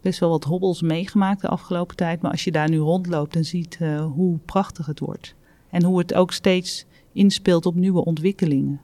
best 0.00 0.20
wel 0.20 0.30
wat 0.30 0.44
hobbels 0.44 0.82
meegemaakt 0.82 1.40
de 1.40 1.48
afgelopen 1.48 1.96
tijd. 1.96 2.22
Maar 2.22 2.30
als 2.30 2.44
je 2.44 2.52
daar 2.52 2.70
nu 2.70 2.78
rondloopt 2.78 3.36
en 3.36 3.44
ziet 3.44 3.78
hoe 4.14 4.38
prachtig 4.38 4.86
het 4.86 5.00
wordt. 5.00 5.34
En 5.70 5.84
hoe 5.84 5.98
het 5.98 6.14
ook 6.14 6.32
steeds 6.32 6.86
inspeelt 7.12 7.66
op 7.66 7.74
nieuwe 7.74 8.04
ontwikkelingen. 8.04 8.80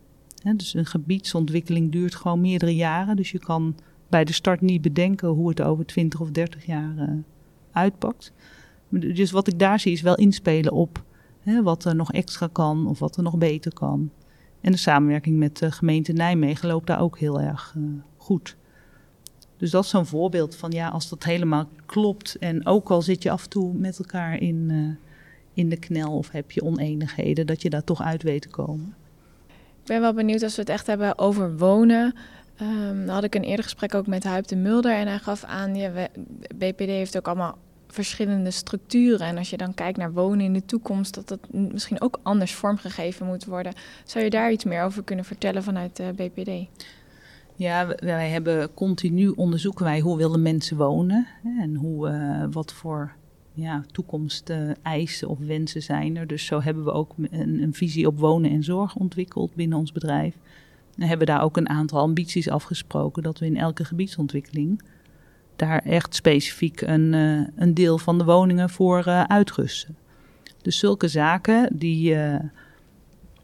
Dus 0.56 0.74
een 0.74 0.86
gebiedsontwikkeling 0.86 1.92
duurt 1.92 2.14
gewoon 2.14 2.40
meerdere 2.40 2.74
jaren. 2.74 3.16
Dus 3.16 3.30
je 3.30 3.38
kan 3.38 3.74
bij 4.08 4.24
de 4.24 4.32
start 4.32 4.60
niet 4.60 4.82
bedenken 4.82 5.28
hoe 5.28 5.48
het 5.48 5.62
over 5.62 5.86
20 5.86 6.20
of 6.20 6.30
30 6.30 6.66
jaar 6.66 6.94
uh, 6.96 7.08
uitpakt. 7.72 8.32
Dus 8.88 9.30
wat 9.30 9.46
ik 9.46 9.58
daar 9.58 9.80
zie 9.80 9.92
is 9.92 10.00
wel 10.00 10.14
inspelen 10.14 10.72
op 10.72 11.04
wat 11.62 11.84
er 11.84 11.96
nog 11.96 12.12
extra 12.12 12.48
kan 12.52 12.86
of 12.86 12.98
wat 12.98 13.16
er 13.16 13.22
nog 13.22 13.38
beter 13.38 13.72
kan. 13.72 14.10
En 14.60 14.72
de 14.72 14.78
samenwerking 14.78 15.36
met 15.36 15.58
de 15.58 15.72
gemeente 15.72 16.12
Nijmegen 16.12 16.68
loopt 16.68 16.86
daar 16.86 17.00
ook 17.00 17.18
heel 17.18 17.40
erg 17.40 17.74
uh, 17.78 17.84
goed. 18.16 18.56
Dus 19.56 19.70
dat 19.70 19.84
is 19.84 19.90
zo'n 19.90 20.06
voorbeeld 20.06 20.56
van 20.56 20.70
ja, 20.70 20.88
als 20.88 21.08
dat 21.08 21.24
helemaal 21.24 21.68
klopt 21.86 22.36
en 22.38 22.66
ook 22.66 22.90
al 22.90 23.02
zit 23.02 23.22
je 23.22 23.30
af 23.30 23.42
en 23.42 23.50
toe 23.50 23.74
met 23.74 23.98
elkaar 23.98 24.40
in, 24.40 24.68
uh, 24.70 24.94
in 25.56 25.68
de 25.68 25.76
knel 25.76 26.16
of 26.16 26.30
heb 26.30 26.50
je 26.50 26.62
oneenigheden, 26.62 27.46
dat 27.46 27.62
je 27.62 27.70
daar 27.70 27.84
toch 27.84 28.02
uit 28.02 28.22
weet 28.22 28.42
te 28.42 28.48
komen. 28.48 28.94
Ik 29.80 29.92
ben 29.92 30.00
wel 30.00 30.14
benieuwd 30.14 30.42
als 30.42 30.54
we 30.54 30.60
het 30.60 30.70
echt 30.70 30.86
hebben 30.86 31.18
over 31.18 31.56
wonen. 31.56 32.14
Um, 32.62 33.06
dan 33.06 33.14
had 33.14 33.24
ik 33.24 33.34
een 33.34 33.42
eerder 33.42 33.64
gesprek 33.64 33.94
ook 33.94 34.06
met 34.06 34.24
Huip 34.24 34.46
de 34.46 34.56
Mulder 34.56 34.92
en 34.92 35.06
hij 35.06 35.18
gaf 35.18 35.44
aan, 35.44 35.74
ja, 35.74 35.90
BPD 36.54 36.78
heeft 36.78 37.16
ook 37.16 37.26
allemaal 37.26 37.58
verschillende 37.86 38.50
structuren. 38.50 39.26
En 39.26 39.38
als 39.38 39.50
je 39.50 39.56
dan 39.56 39.74
kijkt 39.74 39.98
naar 39.98 40.12
wonen 40.12 40.44
in 40.44 40.52
de 40.52 40.64
toekomst, 40.64 41.14
dat 41.14 41.28
dat 41.28 41.38
misschien 41.50 42.00
ook 42.00 42.18
anders 42.22 42.54
vormgegeven 42.54 43.26
moet 43.26 43.44
worden. 43.44 43.72
Zou 44.04 44.24
je 44.24 44.30
daar 44.30 44.52
iets 44.52 44.64
meer 44.64 44.82
over 44.82 45.02
kunnen 45.02 45.24
vertellen 45.24 45.62
vanuit 45.62 45.96
de 45.96 46.12
BPD? 46.16 46.50
Ja, 47.54 47.86
wij 47.96 48.28
hebben 48.28 48.74
continu 48.74 49.28
onderzoeken 49.28 49.84
wij 49.84 50.00
hoe 50.00 50.16
willen 50.16 50.42
mensen 50.42 50.76
wonen 50.76 51.26
en 51.60 51.74
hoe, 51.74 52.08
uh, 52.08 52.44
wat 52.50 52.72
voor 52.72 53.12
ja, 53.56 53.84
toekomsteisen 53.92 55.28
of 55.28 55.38
wensen 55.38 55.82
zijn 55.82 56.16
er. 56.16 56.26
Dus 56.26 56.46
zo 56.46 56.60
hebben 56.60 56.84
we 56.84 56.92
ook 56.92 57.14
een, 57.16 57.62
een, 57.62 57.74
visie 57.74 58.06
op 58.06 58.18
wonen 58.18 58.50
en 58.50 58.64
zorg 58.64 58.96
ontwikkeld 58.96 59.54
binnen 59.54 59.78
ons 59.78 59.92
bedrijf. 59.92 60.34
We 60.94 61.06
hebben 61.06 61.26
daar 61.26 61.42
ook 61.42 61.56
een 61.56 61.68
aantal 61.68 62.00
ambities 62.00 62.50
afgesproken 62.50 63.22
dat 63.22 63.38
we 63.38 63.46
in 63.46 63.56
elke 63.56 63.84
gebiedsontwikkeling 63.84 64.82
daar 65.56 65.78
echt 65.78 66.14
specifiek 66.14 66.80
een, 66.80 67.12
een 67.56 67.74
deel 67.74 67.98
van 67.98 68.18
de 68.18 68.24
woningen 68.24 68.70
voor 68.70 69.04
uitrusten. 69.04 69.96
Dus 70.62 70.78
zulke 70.78 71.08
zaken, 71.08 71.78
die, 71.78 72.14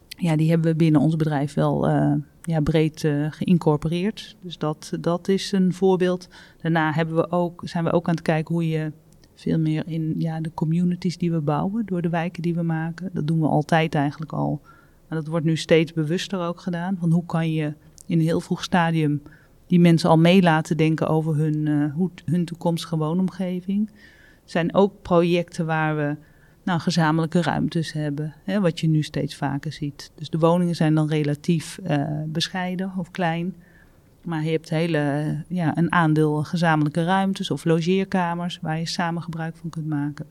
ja, 0.09 0.37
die 0.37 0.51
hebben 0.51 0.71
we 0.71 0.77
binnen 0.77 1.01
ons 1.01 1.17
bedrijf 1.17 1.55
wel 1.55 1.89
ja, 2.43 2.61
breed 2.61 3.09
geïncorporeerd. 3.31 4.37
Dus 4.41 4.59
dat, 4.59 4.93
dat 5.01 5.29
is 5.29 5.53
een 5.53 5.73
voorbeeld. 5.73 6.29
Daarna 6.61 6.93
hebben 6.93 7.15
we 7.15 7.31
ook, 7.31 7.63
zijn 7.65 7.85
we 7.85 7.93
ook 7.93 8.09
aan 8.09 8.15
het 8.15 8.23
kijken 8.23 8.55
hoe 8.55 8.69
je 8.69 8.93
veel 9.35 9.59
meer 9.59 9.83
in 9.87 10.15
ja, 10.19 10.41
de 10.41 10.51
communities 10.55 11.19
die 11.19 11.33
we 11.33 11.41
bouwen, 11.41 11.87
door 11.87 12.03
de 12.03 12.09
wijken 12.09 12.43
die 12.43 12.55
we 12.55 12.63
maken. 12.63 13.11
Dat 13.13 13.27
doen 13.27 13.41
we 13.41 13.47
altijd 13.47 13.95
eigenlijk 13.95 14.33
al. 14.33 14.61
Maar 15.09 15.19
dat 15.19 15.27
wordt 15.27 15.47
nu 15.47 15.57
steeds 15.57 15.93
bewuster 15.93 16.41
ook 16.41 16.61
gedaan. 16.61 16.97
Van 17.01 17.11
hoe 17.11 17.27
kan 17.27 17.53
je 17.53 17.75
in 18.07 18.19
een 18.19 18.25
heel 18.25 18.41
vroeg 18.41 18.65
stadium 18.65 19.23
die 19.67 19.81
mensen 19.81 20.11
al 20.11 20.19
mee 20.19 20.43
laten 20.43 20.77
denken 20.77 21.09
over 21.09 21.37
hun, 21.37 21.67
uh, 21.67 22.07
hun 22.25 22.45
toekomstige 22.45 22.97
woonomgeving. 22.97 23.89
Er 23.89 24.51
zijn 24.51 24.75
ook 24.75 25.03
projecten 25.03 25.67
waar 25.67 25.97
we 25.97 26.17
nou, 26.65 26.81
gezamenlijke 26.81 27.43
ruimtes 27.43 27.93
hebben, 27.93 28.35
hè, 28.45 28.61
wat 28.61 28.81
je 28.81 28.87
nu 28.87 29.03
steeds 29.03 29.37
vaker 29.37 29.73
ziet. 29.73 30.13
Dus 30.15 30.31
de 30.31 30.39
woningen 30.39 30.75
zijn 30.75 30.95
dan 30.95 31.09
relatief 31.09 31.79
uh, 31.87 32.05
bescheiden 32.27 32.93
of 32.99 33.11
klein. 33.11 33.55
Maar 34.25 34.45
je 34.45 34.51
hebt 34.51 34.71
hele, 34.71 35.37
ja, 35.49 35.77
een 35.77 35.93
aandeel 35.93 36.45
gezamenlijke 36.45 37.05
ruimtes 37.05 37.51
of 37.51 37.65
logeerkamers 37.65 38.59
waar 38.63 38.79
je 38.79 38.87
samen 38.87 39.23
gebruik 39.23 39.57
van 39.57 39.71
kunt 39.71 39.87
maken. 39.87 40.27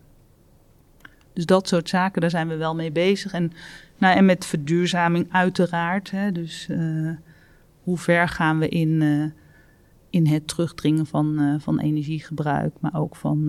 Dus 1.34 1.46
dat 1.46 1.68
soort 1.68 1.90
zaken, 1.90 2.22
daar 2.22 2.30
zijn 2.30 2.48
we 2.48 2.56
wel 2.56 2.76
mee 2.76 2.92
bezig. 2.92 3.34
En, 3.34 3.52
nou, 3.98 4.18
en 4.18 4.26
met 4.26 4.46
verduurzaming 4.46 5.28
uiteraard. 5.32 6.12
Hè, 6.12 6.32
dus 6.32 6.68
uh, 6.70 7.12
hoe 7.84 7.98
ver 7.98 8.28
gaan 8.28 8.60
we 8.60 8.70
in, 8.70 8.90
uh, 9.02 9.26
in 10.10 10.28
het 10.28 10.48
terugdringen 10.48 11.06
van, 11.06 11.42
uh, 11.42 11.56
van 11.60 11.80
energiegebruik, 11.80 12.74
maar 12.80 12.96
ook 12.96 13.16
van 13.16 13.46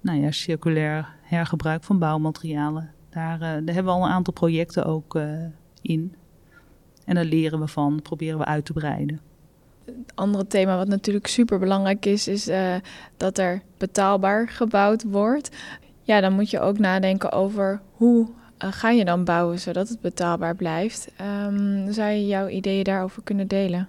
nou 0.00 0.20
ja, 0.20 0.30
circulair 0.30 1.08
hergebruik 1.22 1.84
van 1.84 1.98
bouwmaterialen. 1.98 2.90
Daar, 3.10 3.38
daar 3.38 3.74
hebben 3.74 3.84
we 3.84 3.90
al 3.90 4.04
een 4.04 4.12
aantal 4.12 4.32
projecten 4.32 4.84
ook 4.84 5.20
in. 5.82 6.14
En 7.04 7.14
daar 7.14 7.24
leren 7.24 7.60
we 7.60 7.66
van, 7.66 8.02
proberen 8.02 8.38
we 8.38 8.44
uit 8.44 8.64
te 8.64 8.72
breiden 8.72 9.20
andere 10.14 10.46
thema 10.46 10.76
wat 10.76 10.88
natuurlijk 10.88 11.26
super 11.26 11.58
belangrijk 11.58 12.06
is, 12.06 12.28
is 12.28 12.48
uh, 12.48 12.74
dat 13.16 13.38
er 13.38 13.62
betaalbaar 13.76 14.48
gebouwd 14.48 15.02
wordt. 15.02 15.50
Ja, 16.02 16.20
dan 16.20 16.32
moet 16.32 16.50
je 16.50 16.60
ook 16.60 16.78
nadenken 16.78 17.32
over 17.32 17.80
hoe 17.92 18.28
uh, 18.64 18.72
ga 18.72 18.90
je 18.90 19.04
dan 19.04 19.24
bouwen 19.24 19.58
zodat 19.58 19.88
het 19.88 20.00
betaalbaar 20.00 20.54
blijft. 20.56 21.08
Um, 21.46 21.92
zou 21.92 22.10
je 22.10 22.26
jouw 22.26 22.48
ideeën 22.48 22.84
daarover 22.84 23.22
kunnen 23.22 23.48
delen? 23.48 23.88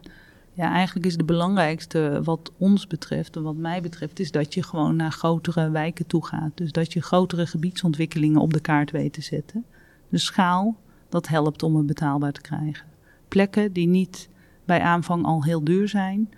Ja, 0.53 0.71
eigenlijk 0.71 1.05
is 1.05 1.13
het 1.13 1.25
belangrijkste 1.25 2.21
wat 2.23 2.51
ons 2.57 2.87
betreft 2.87 3.35
en 3.35 3.43
wat 3.43 3.55
mij 3.55 3.81
betreft, 3.81 4.19
is 4.19 4.31
dat 4.31 4.53
je 4.53 4.63
gewoon 4.63 4.95
naar 4.95 5.11
grotere 5.11 5.69
wijken 5.69 6.07
toe 6.07 6.25
gaat. 6.25 6.51
Dus 6.55 6.71
dat 6.71 6.93
je 6.93 7.01
grotere 7.01 7.47
gebiedsontwikkelingen 7.47 8.41
op 8.41 8.53
de 8.53 8.59
kaart 8.59 8.91
weet 8.91 9.13
te 9.13 9.21
zetten. 9.21 9.65
De 10.09 10.17
schaal, 10.17 10.75
dat 11.09 11.27
helpt 11.27 11.63
om 11.63 11.75
het 11.75 11.85
betaalbaar 11.85 12.31
te 12.31 12.41
krijgen. 12.41 12.85
Plekken 13.27 13.73
die 13.73 13.87
niet 13.87 14.29
bij 14.69 14.81
aanvang 14.81 15.25
al 15.25 15.43
heel 15.43 15.63
duur 15.63 15.87
zijn. 15.87 16.29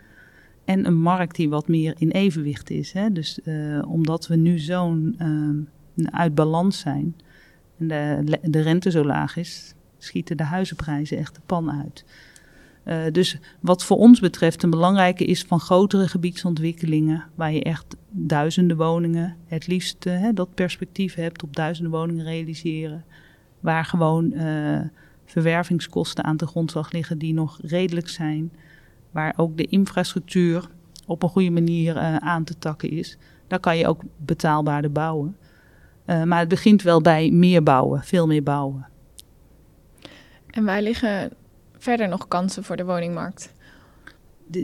En 0.66 0.86
een 0.86 1.02
markt 1.02 1.36
die 1.36 1.50
wat 1.50 1.68
meer 1.68 1.94
in 1.98 2.10
evenwicht 2.10 2.70
is. 2.70 2.92
Hè? 2.92 3.12
Dus 3.12 3.40
uh, 3.44 3.82
omdat 3.88 4.28
we 4.28 4.36
nu 4.36 4.60
zo'n 4.60 5.16
uh, 5.96 6.12
uit 6.12 6.36
balans 6.36 6.80
zijn 6.80 7.16
en 7.78 7.88
de, 7.88 8.40
de 8.42 8.62
rente 8.62 8.92
zo 8.92 9.06
laag 9.06 9.38
is, 9.38 9.74
schieten 9.98 10.38
de 10.38 10.44
huizenprijzen 10.44 11.18
echt 11.18 11.36
de 11.36 11.42
pan 11.46 11.72
uit. 11.72 12.06
Uh, 12.86 13.04
dus 13.12 13.38
wat 13.60 13.84
voor 13.84 13.98
ons 13.98 14.20
betreft 14.20 14.64
een 14.64 14.70
belangrijke 14.70 15.26
is 15.26 15.44
van 15.44 15.60
grotere 15.60 16.08
gebiedsontwikkelingen, 16.08 17.24
waar 17.36 17.54
je 17.54 17.64
echt 17.64 17.96
duizenden 18.10 18.78
woningen, 18.78 19.36
het 19.46 19.68
liefst 19.68 20.08
dat 20.34 20.54
perspectief 20.54 21.16
hebt 21.16 21.44
op 21.44 21.56
duizenden 21.56 21.92
woningen 21.92 22.26
realiseren, 22.26 23.06
waar 23.60 23.86
gewoon 23.86 24.34
verwervingskosten 25.32 26.24
aan 26.24 26.38
de 26.38 26.48
grondslag 26.48 26.92
liggen 26.92 27.18
die 27.18 27.34
nog 27.34 27.60
redelijk 27.62 28.10
zijn. 28.10 28.52
Waar 29.12 29.34
ook 29.38 29.58
de 29.58 29.66
infrastructuur 29.66 30.70
op 31.06 31.24
een 31.24 31.30
goede 31.30 31.50
manier 31.50 31.96
uh, 31.96 32.16
aan 32.16 32.44
te 32.44 32.58
takken 32.58 32.90
is. 32.90 33.18
Daar 33.48 33.60
kan 33.60 33.78
je 33.78 33.88
ook 33.88 34.02
betaalbaarder 34.18 34.92
bouwen. 34.92 35.38
Uh, 36.06 36.24
maar 36.24 36.40
het 36.40 36.48
begint 36.48 36.82
wel 36.82 37.02
bij 37.02 37.32
meer 37.32 37.64
bouwen, 37.64 38.04
veel 38.04 38.28
meer 38.28 38.44
bouwen. 38.44 38.88
En 40.48 40.66
waar 40.66 40.82
liggen 40.82 41.32
verder 41.78 42.08
nog 42.08 42.28
kansen 42.28 42.64
voor 42.64 42.76
de 42.76 42.86
woningmarkt? 42.86 43.54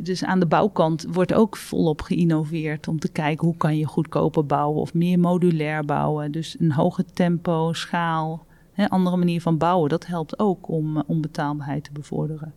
dus 0.04 0.24
aan 0.24 0.40
de 0.40 0.46
bouwkant 0.46 1.06
wordt 1.10 1.34
ook 1.34 1.58
volop 1.58 2.02
geïnnoveerd 2.02 2.88
om 2.88 3.00
te 3.00 3.12
kijken 3.12 3.46
hoe 3.48 3.58
kan 3.58 3.78
je 3.78 3.86
goedkoper 3.86 4.46
bouwen 4.46 4.82
of 4.82 4.94
meer 4.94 5.20
modulair 5.20 5.86
bouwen. 5.86 6.32
Dus 6.32 6.56
een 6.60 6.72
hoger 6.72 7.06
tempo, 7.14 7.74
schaal, 7.74 8.46
Andere 8.86 9.18
manier 9.18 9.42
van 9.42 9.58
bouwen, 9.58 9.90
dat 9.90 10.06
helpt 10.06 10.40
ook 10.40 10.68
om, 10.70 10.98
uh, 10.98 11.04
om 11.08 11.22
betaalbaarheid 11.22 11.84
te 11.84 11.92
bevorderen. 11.92 12.54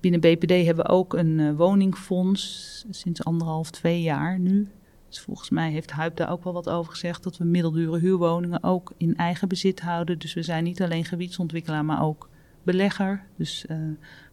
Binnen 0.00 0.20
BPD 0.20 0.50
hebben 0.50 0.84
we 0.84 0.90
ook 0.90 1.14
een 1.14 1.38
uh, 1.38 1.56
woningfonds 1.56 2.84
sinds 2.90 3.24
anderhalf, 3.24 3.70
twee 3.70 4.02
jaar 4.02 4.38
nu. 4.38 4.68
Dus 5.08 5.20
volgens 5.20 5.50
mij 5.50 5.70
heeft 5.70 5.90
Huip 5.90 6.16
daar 6.16 6.30
ook 6.30 6.44
wel 6.44 6.52
wat 6.52 6.68
over 6.68 6.92
gezegd 6.92 7.22
dat 7.22 7.36
we 7.36 7.44
middeldure 7.44 7.98
huurwoningen 7.98 8.62
ook 8.62 8.92
in 8.96 9.16
eigen 9.16 9.48
bezit 9.48 9.80
houden. 9.80 10.18
Dus 10.18 10.34
we 10.34 10.42
zijn 10.42 10.64
niet 10.64 10.82
alleen 10.82 11.04
gebiedsontwikkelaar, 11.04 11.84
maar 11.84 12.02
ook 12.02 12.28
belegger. 12.62 13.22
Dus 13.36 13.64
uh, 13.70 13.76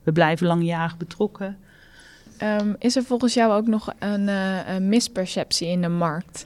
we 0.04 0.12
blijven 0.12 0.48
langjarig 0.48 0.98
betrokken. 0.98 1.58
Um, 2.44 2.76
is 2.80 2.96
er 2.96 3.04
volgens 3.04 3.34
jou 3.34 3.54
ook 3.54 3.68
nog 3.68 3.94
een, 4.00 4.28
uh, 4.28 4.70
een 4.70 4.90
misperceptie 4.90 5.68
in 5.68 5.82
de 5.82 5.88
markt? 5.88 6.46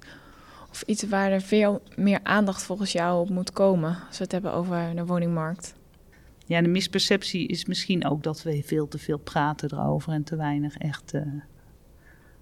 Of 0.71 0.81
iets 0.81 1.03
waar 1.03 1.31
er 1.31 1.41
veel 1.41 1.81
meer 1.95 2.19
aandacht 2.23 2.63
volgens 2.63 2.91
jou 2.91 3.21
op 3.21 3.29
moet 3.29 3.51
komen 3.51 3.97
als 4.07 4.17
we 4.17 4.23
het 4.23 4.31
hebben 4.31 4.53
over 4.53 4.95
de 4.95 5.05
woningmarkt? 5.05 5.75
Ja, 6.45 6.61
de 6.61 6.67
misperceptie 6.67 7.47
is 7.47 7.65
misschien 7.65 8.05
ook 8.05 8.23
dat 8.23 8.43
we 8.43 8.63
veel 8.63 8.87
te 8.87 8.97
veel 8.97 9.17
praten 9.17 9.73
erover 9.73 10.13
en 10.13 10.23
te 10.23 10.35
weinig 10.35 10.77
echt. 10.77 11.13
Uh, 11.13 11.21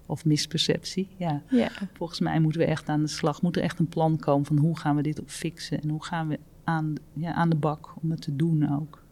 of 0.06 0.24
misperceptie, 0.24 1.08
ja. 1.16 1.42
ja. 1.48 1.68
Volgens 1.92 2.20
mij 2.20 2.40
moeten 2.40 2.60
we 2.60 2.66
echt 2.66 2.88
aan 2.88 3.00
de 3.00 3.08
slag. 3.08 3.42
Moet 3.42 3.56
er 3.56 3.62
echt 3.62 3.78
een 3.78 3.88
plan 3.88 4.18
komen 4.18 4.46
van 4.46 4.56
hoe 4.56 4.78
gaan 4.78 4.96
we 4.96 5.02
dit 5.02 5.20
op 5.20 5.28
fixen 5.28 5.82
en 5.82 5.88
hoe 5.88 6.04
gaan 6.04 6.28
we 6.28 6.38
aan, 6.64 6.94
ja, 7.12 7.32
aan 7.32 7.50
de 7.50 7.56
bak 7.56 7.94
om 8.02 8.10
het 8.10 8.22
te 8.22 8.36
doen 8.36 8.74
ook. 8.76 9.02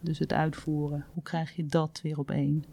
Dus 0.00 0.18
het 0.18 0.32
uitvoeren. 0.32 1.04
Hoe 1.12 1.22
krijg 1.22 1.56
je 1.56 1.66
dat 1.66 2.00
weer 2.02 2.18
op 2.18 2.30
één? 2.30 2.64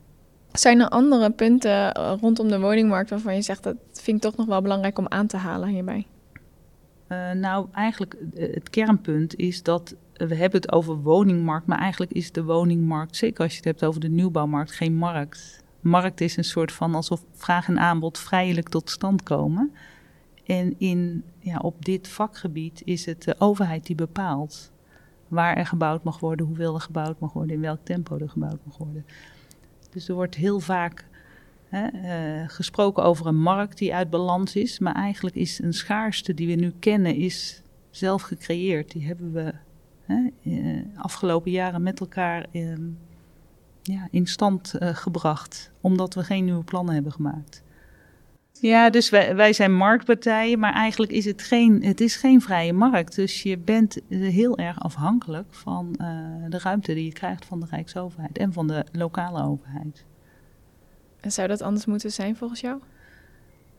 Zijn 0.60 0.80
er 0.80 0.90
andere 0.90 1.32
punten 1.32 1.94
eh, 1.94 2.14
rondom 2.20 2.48
de 2.48 2.60
woningmarkt 2.60 3.10
waarvan 3.10 3.36
je 3.36 3.42
zegt 3.42 3.64
dat 3.64 3.76
vind 3.92 4.18
ik 4.18 4.22
toch 4.24 4.36
nog 4.36 4.46
wel 4.46 4.62
belangrijk 4.62 4.98
om 4.98 5.08
aan 5.08 5.28
te 5.28 5.38
halen 5.38 5.70
hierbij? 5.70 6.08
Uh, 7.10 7.32
nou, 7.32 7.68
eigenlijk 7.72 8.16
uh, 8.34 8.54
het 8.54 8.70
kernpunt 8.70 9.36
is 9.36 9.64
dat 9.64 9.96
we 10.14 10.36
hebben 10.36 10.62
het 10.62 10.72
over 10.72 10.96
woningmarkt, 10.96 11.68
maar 11.68 11.80
eigenlijk 11.80 12.12
is 12.12 12.32
de 12.32 12.44
woningmarkt, 12.44 13.16
zeker 13.16 13.44
als 13.44 13.52
je 13.52 13.58
het 13.58 13.66
hebt 13.66 13.84
over 13.84 14.02
de 14.02 14.10
nieuwbouwmarkt, 14.10 14.72
geen 14.72 14.96
markt. 14.96 15.64
Markt 15.80 16.22
is 16.22 16.38
een 16.38 16.44
soort 16.44 16.72
van 16.72 16.96
alsof 16.96 17.24
vraag 17.34 17.68
en 17.68 17.80
aanbod 17.80 18.18
vrijelijk 18.18 18.70
tot 18.70 18.90
stand 18.90 19.24
komen. 19.24 19.72
En 20.46 20.76
in, 20.78 21.24
ja, 21.40 21.58
op 21.58 21.86
dit 21.86 22.08
vakgebied 22.08 22.82
is 22.86 23.06
het 23.06 23.24
de 23.24 23.36
overheid 23.40 23.86
die 23.86 23.96
bepaalt 23.96 24.72
waar 25.28 25.58
er 25.58 25.66
gebouwd 25.66 26.04
mag 26.04 26.20
worden, 26.20 26.46
hoeveel 26.46 26.74
er 26.74 26.82
gebouwd 26.82 27.20
mag 27.20 27.34
worden, 27.34 27.56
in 27.56 27.62
welk 27.62 27.80
tempo 27.84 28.18
er 28.18 28.30
gebouwd 28.30 28.60
mag 28.64 28.78
worden. 28.78 29.06
Dus 29.98 30.08
er 30.08 30.16
wordt 30.16 30.36
heel 30.36 30.60
vaak 30.60 31.06
hè, 31.70 31.88
uh, 31.94 32.50
gesproken 32.50 33.04
over 33.04 33.26
een 33.26 33.42
markt 33.42 33.78
die 33.78 33.96
uit 33.96 34.10
balans 34.10 34.56
is. 34.56 34.80
Maar 34.80 34.96
eigenlijk 34.96 35.36
is 35.36 35.60
een 35.60 35.74
schaarste 35.74 36.34
die 36.34 36.48
we 36.48 36.54
nu 36.54 36.74
kennen, 36.80 37.16
is 37.16 37.62
zelf 37.90 38.22
gecreëerd. 38.22 38.92
Die 38.92 39.06
hebben 39.06 39.34
we 39.34 39.54
hè, 40.06 40.30
uh, 40.44 40.82
afgelopen 40.96 41.52
jaren 41.52 41.84
met 41.84 42.00
elkaar 42.00 42.46
in, 42.52 42.98
ja, 43.82 44.08
in 44.12 44.28
stand 44.28 44.74
uh, 44.80 44.90
gebracht. 44.96 45.72
Omdat 45.82 46.14
we 46.14 46.24
geen 46.24 46.46
nieuwe 46.46 46.64
plannen 46.64 46.94
hebben 46.94 47.12
gemaakt. 47.12 47.64
Ja, 48.62 48.90
dus 48.90 49.10
wij, 49.10 49.36
wij 49.36 49.54
zijn 49.54 49.76
marktpartijen, 49.76 50.60
maar 50.60 50.74
eigenlijk 50.74 51.12
is 51.12 51.26
het 51.26 51.42
geen, 51.42 51.84
het 51.84 52.02
is 52.02 52.16
geen 52.16 52.42
vrije 52.42 52.74
markt. 52.74 53.16
Dus 53.16 53.44
je 53.44 53.58
bent 53.58 53.98
heel 54.10 54.58
erg 54.58 54.80
afhankelijk 54.80 55.48
van 55.50 55.96
uh, 56.02 56.08
de 56.50 56.60
ruimte 56.60 56.94
die 56.94 57.06
je 57.06 57.14
krijgt 57.14 57.46
van 57.46 57.60
de 57.60 57.66
Rijksoverheid 57.70 58.38
en 58.38 58.54
van 58.54 58.68
de 58.68 58.86
lokale 58.92 59.44
overheid. 59.44 60.06
En 61.20 61.32
zou 61.32 61.48
dat 61.48 61.62
anders 61.62 61.86
moeten 61.86 62.12
zijn 62.12 62.36
volgens 62.36 62.60
jou? 62.60 62.82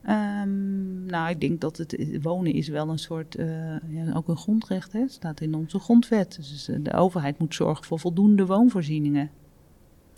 Um, 0.08 1.06
nou, 1.06 1.30
ik 1.30 1.40
denk 1.40 1.60
dat 1.60 1.76
het 1.76 2.18
wonen 2.22 2.52
is 2.52 2.68
wel 2.68 2.88
een 2.88 2.98
soort, 2.98 3.38
uh, 3.38 3.46
ja, 3.88 4.12
ook 4.14 4.28
een 4.28 4.36
grondrecht, 4.36 4.92
hè, 4.92 5.08
staat 5.08 5.40
in 5.40 5.54
onze 5.54 5.78
grondwet. 5.78 6.36
Dus 6.36 6.70
de 6.80 6.92
overheid 6.92 7.38
moet 7.38 7.54
zorgen 7.54 7.84
voor 7.84 7.98
voldoende 7.98 8.46
woonvoorzieningen. 8.46 9.30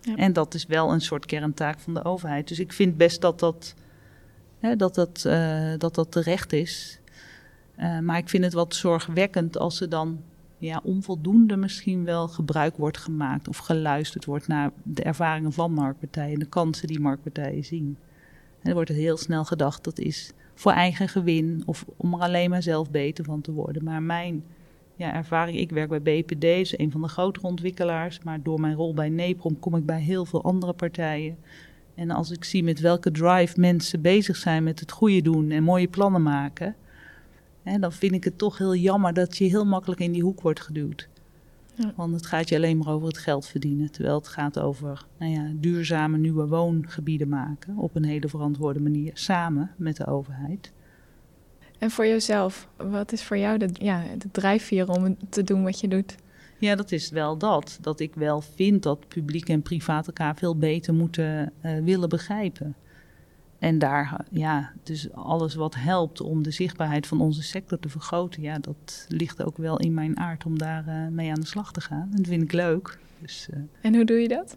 Ja. 0.01 0.17
En 0.17 0.33
dat 0.33 0.55
is 0.55 0.67
wel 0.67 0.93
een 0.93 1.01
soort 1.01 1.27
kerntaak 1.27 1.79
van 1.79 1.95
de 1.95 2.05
overheid. 2.05 2.49
Dus 2.49 2.59
ik 2.59 2.73
vind 2.73 2.97
best 2.97 3.21
dat 3.21 3.39
dat 3.41 3.75
Hè, 4.61 4.77
dat, 4.77 4.95
dat, 4.95 5.25
uh, 5.27 5.73
dat 5.79 5.95
dat 5.95 6.13
terecht 6.13 6.53
is. 6.53 7.01
Uh, 7.79 7.99
maar 7.99 8.19
ik 8.19 8.29
vind 8.29 8.45
het 8.45 8.53
wat 8.53 8.75
zorgwekkend 8.75 9.59
als 9.59 9.81
er 9.81 9.89
dan 9.89 10.21
ja, 10.59 10.81
onvoldoende 10.85 11.57
misschien 11.57 12.05
wel 12.05 12.29
gebruik 12.29 12.77
wordt 12.77 12.99
gemaakt 12.99 13.49
of 13.49 13.57
geluisterd 13.57 14.25
wordt 14.25 14.49
naar 14.49 14.71
de 14.83 15.03
ervaringen 15.03 15.53
van 15.53 15.73
marktpartijen, 15.73 16.39
de 16.39 16.47
kansen 16.47 16.87
die 16.87 17.01
marktpartijen 17.01 17.65
zien. 17.65 17.97
er 18.63 18.75
wordt 18.75 18.91
heel 18.91 19.17
snel 19.17 19.45
gedacht 19.45 19.85
dat 19.85 19.99
is 19.99 20.33
voor 20.55 20.73
eigen 20.73 21.09
gewin 21.09 21.63
of 21.67 21.85
om 21.97 22.15
er 22.15 22.21
alleen 22.21 22.51
maar 22.51 22.63
zelf 22.63 22.91
beter 22.91 23.25
van 23.25 23.41
te 23.41 23.53
worden. 23.53 23.85
Maar 23.85 24.03
mijn 24.03 24.45
ja, 24.97 25.15
ervaring, 25.15 25.59
ik 25.59 25.71
werk 25.71 25.89
bij 25.89 26.03
BPD, 26.03 26.45
is 26.45 26.79
een 26.79 26.91
van 26.91 27.01
de 27.01 27.09
grotere 27.09 27.47
ontwikkelaars, 27.47 28.21
maar 28.23 28.43
door 28.43 28.61
mijn 28.61 28.75
rol 28.75 28.95
bij 28.95 29.09
NEPROM 29.09 29.59
kom 29.59 29.77
ik 29.77 29.87
bij 29.87 30.01
heel 30.01 30.25
veel 30.25 30.43
andere 30.45 30.73
partijen. 30.73 31.37
En 32.01 32.11
als 32.11 32.31
ik 32.31 32.45
zie 32.45 32.65
met 32.65 32.81
welke 32.81 33.11
drive 33.11 33.61
mensen 33.61 34.01
bezig 34.01 34.37
zijn 34.37 34.63
met 34.63 34.81
het 34.81 34.91
goede 34.91 35.23
doen 35.23 35.51
en 35.51 35.63
mooie 35.63 35.89
plannen 35.89 36.23
maken, 36.23 36.77
hè, 37.63 37.79
dan 37.79 37.93
vind 37.93 38.13
ik 38.13 38.25
het 38.25 38.39
toch 38.39 38.59
heel 38.59 38.75
jammer 38.75 39.15
dat 39.15 39.37
je 39.37 39.45
heel 39.45 39.67
makkelijk 39.67 40.01
in 40.01 40.13
die 40.13 40.23
hoek 40.23 40.41
wordt 40.41 40.61
geduwd. 40.61 41.09
Ja. 41.75 41.93
Want 41.97 42.13
het 42.15 42.27
gaat 42.27 42.49
je 42.49 42.57
alleen 42.57 42.79
maar 42.79 42.93
over 42.93 43.09
het 43.09 43.19
geld 43.19 43.47
verdienen. 43.47 43.91
Terwijl 43.91 44.15
het 44.15 44.29
gaat 44.29 44.59
over 44.59 45.07
nou 45.19 45.33
ja, 45.33 45.51
duurzame 45.55 46.19
nieuwe 46.19 46.47
woongebieden 46.47 47.29
maken. 47.29 47.77
Op 47.77 47.97
een 47.97 48.05
hele 48.05 48.29
verantwoorde 48.29 48.81
manier. 48.81 49.11
Samen 49.15 49.71
met 49.77 49.97
de 49.97 50.07
overheid. 50.07 50.73
En 51.79 51.91
voor 51.91 52.07
jezelf, 52.07 52.69
wat 52.77 53.13
is 53.13 53.23
voor 53.23 53.39
jou 53.39 53.59
de, 53.59 53.69
ja, 53.73 54.03
de 54.19 54.29
drijfveer 54.31 54.89
om 54.89 55.17
te 55.29 55.45
doen 55.45 55.63
wat 55.63 55.81
je 55.81 55.89
doet? 55.89 56.17
Ja, 56.61 56.75
dat 56.75 56.93
is 56.93 57.11
wel 57.11 57.39
dat. 57.39 57.79
Dat 57.81 58.01
ik 58.01 58.15
wel 58.15 58.41
vind 58.41 58.83
dat 58.83 59.09
publiek 59.09 59.49
en 59.49 59.63
privaat 59.63 60.07
elkaar 60.07 60.37
veel 60.37 60.57
beter 60.57 60.95
moeten 60.95 61.53
uh, 61.63 61.79
willen 61.79 62.09
begrijpen. 62.09 62.75
En 63.59 63.79
daar, 63.79 64.25
ja, 64.31 64.73
dus 64.83 65.13
alles 65.13 65.55
wat 65.55 65.75
helpt 65.75 66.21
om 66.21 66.43
de 66.43 66.51
zichtbaarheid 66.51 67.07
van 67.07 67.21
onze 67.21 67.43
sector 67.43 67.79
te 67.79 67.89
vergroten, 67.89 68.43
ja, 68.43 68.59
dat 68.59 69.07
ligt 69.09 69.43
ook 69.43 69.57
wel 69.57 69.79
in 69.79 69.95
mijn 69.95 70.19
aard 70.19 70.47
om 70.47 70.59
daar 70.59 70.89
uh, 70.89 71.07
mee 71.09 71.31
aan 71.31 71.41
de 71.41 71.47
slag 71.47 71.73
te 71.73 71.81
gaan. 71.81 72.09
En 72.11 72.17
dat 72.17 72.27
vind 72.27 72.43
ik 72.43 72.53
leuk. 72.53 72.99
Dus, 73.19 73.49
uh, 73.55 73.61
en 73.81 73.95
hoe 73.95 74.05
doe 74.05 74.19
je 74.19 74.29
dat? 74.29 74.57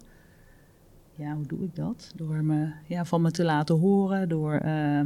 Ja, 1.15 1.35
hoe 1.35 1.45
doe 1.45 1.63
ik 1.63 1.75
dat? 1.75 2.11
Door 2.15 2.43
me 2.43 2.71
ja, 2.87 3.05
van 3.05 3.21
me 3.21 3.31
te 3.31 3.43
laten 3.43 3.79
horen, 3.79 4.29
door 4.29 4.61
uh, 4.65 5.01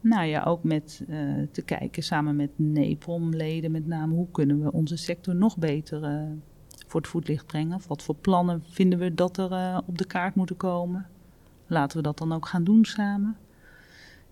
nou 0.00 0.26
ja, 0.26 0.42
ook 0.42 0.64
met 0.64 1.04
uh, 1.08 1.46
te 1.52 1.62
kijken 1.62 2.02
samen 2.02 2.36
met 2.36 2.50
NEPOM-leden 2.56 3.70
met 3.70 3.86
name, 3.86 4.14
hoe 4.14 4.30
kunnen 4.30 4.62
we 4.62 4.72
onze 4.72 4.96
sector 4.96 5.34
nog 5.34 5.58
beter 5.58 6.28
voor 6.86 7.00
het 7.00 7.10
voetlicht 7.10 7.46
brengen? 7.46 7.80
wat 7.86 8.02
voor 8.02 8.14
plannen 8.14 8.62
vinden 8.70 8.98
we 8.98 9.14
dat 9.14 9.36
er 9.38 9.82
op 9.86 9.98
de 9.98 10.06
kaart 10.06 10.34
moeten 10.34 10.56
komen? 10.56 11.06
laten 11.68 11.96
we 11.96 12.02
dat 12.02 12.18
dan 12.18 12.32
ook 12.32 12.46
gaan 12.46 12.64
doen 12.64 12.84
samen. 12.84 13.36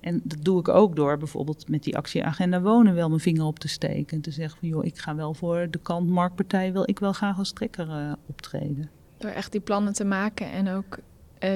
En 0.01 0.21
dat 0.25 0.45
doe 0.45 0.61
ik 0.61 0.69
ook 0.69 0.97
door 0.97 1.19
bijvoorbeeld 1.19 1.69
met 1.69 1.83
die 1.83 1.97
actieagenda 1.97 2.61
wonen 2.61 2.95
wel 2.95 3.09
mijn 3.09 3.21
vinger 3.21 3.45
op 3.45 3.59
te 3.59 3.69
steken. 3.69 4.17
En 4.17 4.23
te 4.23 4.31
zeggen 4.31 4.59
van 4.59 4.69
joh, 4.69 4.85
ik 4.85 4.99
ga 4.99 5.15
wel 5.15 5.35
voor 5.35 5.67
de 5.71 5.79
kant 5.79 6.09
marktpartij, 6.09 6.73
wil 6.73 6.89
ik 6.89 6.99
wel 6.99 7.13
graag 7.13 7.39
als 7.39 7.53
trekker 7.53 8.17
optreden. 8.27 8.91
Door 9.17 9.31
echt 9.31 9.53
die 9.53 9.61
plannen 9.61 9.93
te 9.93 10.05
maken 10.05 10.51
en 10.51 10.69
ook 10.69 10.99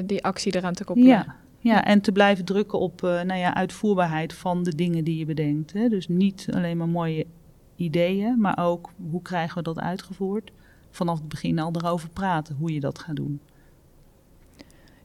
die 0.07 0.25
actie 0.25 0.57
eraan 0.57 0.75
te 0.75 0.85
koppelen. 0.85 1.11
Ja, 1.11 1.37
ja, 1.63 1.85
en 1.85 2.01
te 2.01 2.13
blijven 2.13 2.45
drukken 2.45 2.79
op 2.79 3.03
uh, 3.03 3.23
nou 3.23 3.39
ja, 3.39 3.55
uitvoerbaarheid 3.55 4.33
van 4.33 4.63
de 4.63 4.75
dingen 4.75 5.05
die 5.05 5.19
je 5.19 5.25
bedenkt. 5.25 5.73
Hè. 5.73 5.89
Dus 5.89 6.09
niet 6.09 6.49
alleen 6.51 6.77
maar 6.77 6.89
mooie 6.89 7.27
ideeën, 7.77 8.41
maar 8.41 8.59
ook 8.59 8.91
hoe 9.11 9.23
krijgen 9.23 9.57
we 9.57 9.63
dat 9.63 9.79
uitgevoerd. 9.79 10.53
Vanaf 10.91 11.19
het 11.19 11.29
begin 11.29 11.59
al 11.59 11.73
erover 11.75 12.09
praten 12.09 12.57
hoe 12.57 12.73
je 12.73 12.81
dat 12.81 12.99
gaat 12.99 13.17
doen. 13.17 13.41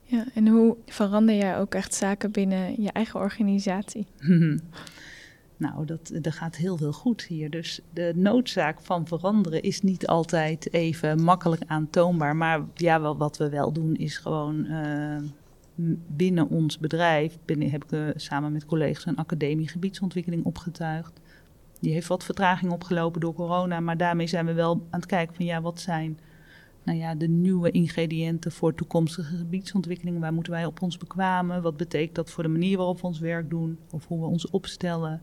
Ja, 0.03 0.25
en 0.33 0.47
hoe 0.47 0.77
verander 0.85 1.35
jij 1.35 1.57
ook 1.57 1.73
echt 1.73 1.93
zaken 1.93 2.31
binnen 2.31 2.81
je 2.81 2.91
eigen 2.91 3.19
organisatie? 3.19 4.07
nou, 5.57 5.85
dat, 5.85 6.11
dat 6.21 6.33
gaat 6.33 6.55
heel 6.55 6.77
veel 6.77 6.93
goed 6.93 7.23
hier. 7.23 7.49
Dus 7.49 7.79
de 7.93 8.11
noodzaak 8.15 8.81
van 8.81 9.07
veranderen 9.07 9.61
is 9.61 9.81
niet 9.81 10.07
altijd 10.07 10.73
even 10.73 11.23
makkelijk 11.23 11.61
aantoonbaar. 11.67 12.35
Maar 12.35 12.61
ja, 12.73 13.15
wat 13.15 13.37
we 13.37 13.49
wel 13.49 13.71
doen 13.71 13.95
is 13.95 14.17
gewoon 14.17 14.65
uh, 14.65 15.17
binnen 16.07 16.49
ons 16.49 16.79
bedrijf, 16.79 17.37
heb 17.45 17.83
ik 17.83 17.91
uh, 17.91 18.07
samen 18.15 18.51
met 18.51 18.65
collega's 18.65 19.05
een 19.05 19.15
academie 19.15 19.67
gebiedsontwikkeling 19.67 20.45
opgetuigd. 20.45 21.19
Die 21.79 21.93
heeft 21.93 22.07
wat 22.07 22.23
vertraging 22.23 22.71
opgelopen 22.71 23.21
door 23.21 23.33
corona, 23.33 23.79
maar 23.79 23.97
daarmee 23.97 24.27
zijn 24.27 24.45
we 24.45 24.53
wel 24.53 24.71
aan 24.89 24.99
het 24.99 25.05
kijken 25.05 25.35
van 25.35 25.45
ja, 25.45 25.61
wat 25.61 25.79
zijn 25.79 26.19
nou 26.83 26.97
ja, 26.97 27.15
de 27.15 27.27
nieuwe 27.27 27.71
ingrediënten 27.71 28.51
voor 28.51 28.73
toekomstige 28.73 29.37
gebiedsontwikkeling. 29.37 30.19
Waar 30.19 30.33
moeten 30.33 30.53
wij 30.53 30.65
op 30.65 30.81
ons 30.81 30.97
bekwamen? 30.97 31.61
Wat 31.61 31.77
betekent 31.77 32.15
dat 32.15 32.31
voor 32.31 32.43
de 32.43 32.49
manier 32.49 32.77
waarop 32.77 33.01
we 33.01 33.07
ons 33.07 33.19
werk 33.19 33.49
doen? 33.49 33.77
Of 33.91 34.07
hoe 34.07 34.19
we 34.19 34.25
ons 34.25 34.49
opstellen? 34.49 35.21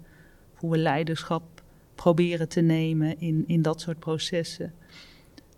hoe 0.63 0.71
we 0.71 0.79
leiderschap 0.79 1.63
proberen 1.95 2.49
te 2.49 2.61
nemen 2.61 3.21
in, 3.21 3.45
in 3.47 3.63
dat 3.63 3.81
soort 3.81 3.99
processen. 3.99 4.73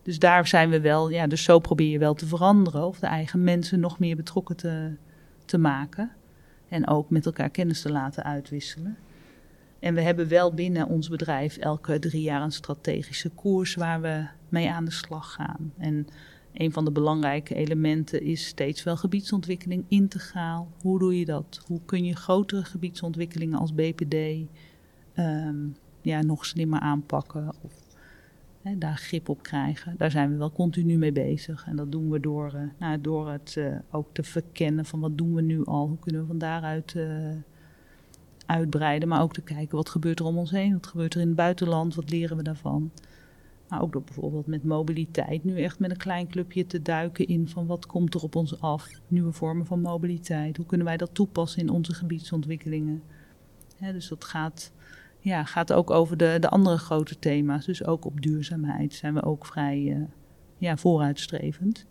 Dus 0.04 0.18
daar 0.18 0.46
zijn 0.46 0.70
we 0.70 0.80
wel, 0.80 1.10
ja, 1.10 1.26
dus 1.26 1.42
zo 1.42 1.58
probeer 1.58 1.90
je 1.90 1.98
wel 1.98 2.14
te 2.14 2.26
veranderen. 2.26 2.86
Of 2.86 2.98
de 2.98 3.06
eigen 3.06 3.44
mensen 3.44 3.80
nog 3.80 3.98
meer 3.98 4.16
betrokken 4.16 4.56
te, 4.56 4.96
te 5.44 5.58
maken. 5.58 6.10
En 6.68 6.88
ook 6.88 7.10
met 7.10 7.26
elkaar 7.26 7.50
kennis 7.50 7.82
te 7.82 7.92
laten 7.92 8.24
uitwisselen. 8.24 8.96
En 9.78 9.94
we 9.94 10.00
hebben 10.00 10.28
wel 10.28 10.54
binnen 10.54 10.88
ons 10.88 11.08
bedrijf 11.08 11.56
elke 11.56 11.98
drie 11.98 12.22
jaar 12.22 12.42
een 12.42 12.52
strategische 12.52 13.30
koers 13.30 13.74
waar 13.74 14.00
we 14.00 14.26
mee 14.48 14.70
aan 14.70 14.84
de 14.84 14.90
slag 14.90 15.32
gaan. 15.32 15.72
En 15.78 16.06
een 16.52 16.72
van 16.72 16.84
de 16.84 16.90
belangrijke 16.90 17.54
elementen 17.54 18.22
is 18.22 18.46
steeds 18.46 18.82
wel 18.82 18.96
gebiedsontwikkeling 18.96 19.84
integraal. 19.88 20.68
Hoe 20.80 20.98
doe 20.98 21.18
je 21.18 21.24
dat? 21.24 21.60
Hoe 21.66 21.80
kun 21.84 22.04
je 22.04 22.16
grotere 22.16 22.64
gebiedsontwikkelingen 22.64 23.58
als 23.58 23.74
BPD 23.74 24.14
um, 25.18 25.76
ja, 26.00 26.22
nog 26.22 26.46
slimmer 26.46 26.80
aanpakken 26.80 27.52
of 27.60 27.83
hè, 28.64 28.78
daar 28.78 28.96
grip 28.96 29.28
op 29.28 29.42
krijgen? 29.42 29.94
Daar 29.98 30.10
zijn 30.10 30.30
we 30.30 30.36
wel 30.36 30.52
continu 30.52 30.96
mee 30.96 31.12
bezig. 31.12 31.66
En 31.66 31.76
dat 31.76 31.92
doen 31.92 32.10
we 32.10 32.20
door, 32.20 32.52
uh, 32.54 32.60
nou, 32.78 33.00
door 33.00 33.30
het 33.30 33.54
uh, 33.58 33.76
ook 33.90 34.08
te 34.12 34.22
verkennen 34.22 34.84
van 34.84 35.00
wat 35.00 35.18
doen 35.18 35.34
we 35.34 35.42
nu 35.42 35.64
al? 35.64 35.88
Hoe 35.88 35.98
kunnen 35.98 36.20
we 36.20 36.26
van 36.26 36.38
daaruit 36.38 36.94
uh, 36.94 37.30
uitbreiden? 38.46 39.08
Maar 39.08 39.22
ook 39.22 39.32
te 39.32 39.42
kijken 39.42 39.76
wat 39.76 39.88
gebeurt 39.88 40.18
er 40.18 40.24
om 40.24 40.38
ons 40.38 40.50
heen? 40.50 40.72
Wat 40.72 40.86
gebeurt 40.86 41.14
er 41.14 41.20
in 41.20 41.26
het 41.26 41.36
buitenland? 41.36 41.94
Wat 41.94 42.10
leren 42.10 42.36
we 42.36 42.42
daarvan? 42.42 42.90
Maar 43.68 43.82
ook 43.82 43.92
door 43.92 44.02
bijvoorbeeld 44.02 44.46
met 44.46 44.64
mobiliteit 44.64 45.44
nu 45.44 45.62
echt 45.62 45.78
met 45.78 45.90
een 45.90 45.96
klein 45.96 46.28
clubje 46.28 46.66
te 46.66 46.82
duiken 46.82 47.26
in 47.26 47.48
van 47.48 47.66
wat 47.66 47.86
komt 47.86 48.14
er 48.14 48.22
op 48.22 48.36
ons 48.36 48.60
af. 48.60 48.88
Nieuwe 49.08 49.32
vormen 49.32 49.66
van 49.66 49.80
mobiliteit. 49.80 50.56
Hoe 50.56 50.66
kunnen 50.66 50.86
wij 50.86 50.96
dat 50.96 51.14
toepassen 51.14 51.62
in 51.62 51.70
onze 51.70 51.94
gebiedsontwikkelingen? 51.94 53.02
dus 53.92 54.08
dat 54.08 54.24
gaat, 54.24 54.72
ja, 55.24 55.44
gaat 55.44 55.72
ook 55.72 55.90
over 55.90 56.16
de, 56.16 56.36
de 56.40 56.48
andere 56.48 56.78
grote 56.78 57.18
thema's. 57.18 57.64
Dus 57.64 57.84
ook 57.84 58.04
op 58.04 58.20
duurzaamheid 58.20 58.94
zijn 58.94 59.14
we 59.14 59.22
ook 59.22 59.46
vrij 59.46 59.78
uh, 59.78 60.04
ja, 60.58 60.76
vooruitstrevend. 60.76 61.84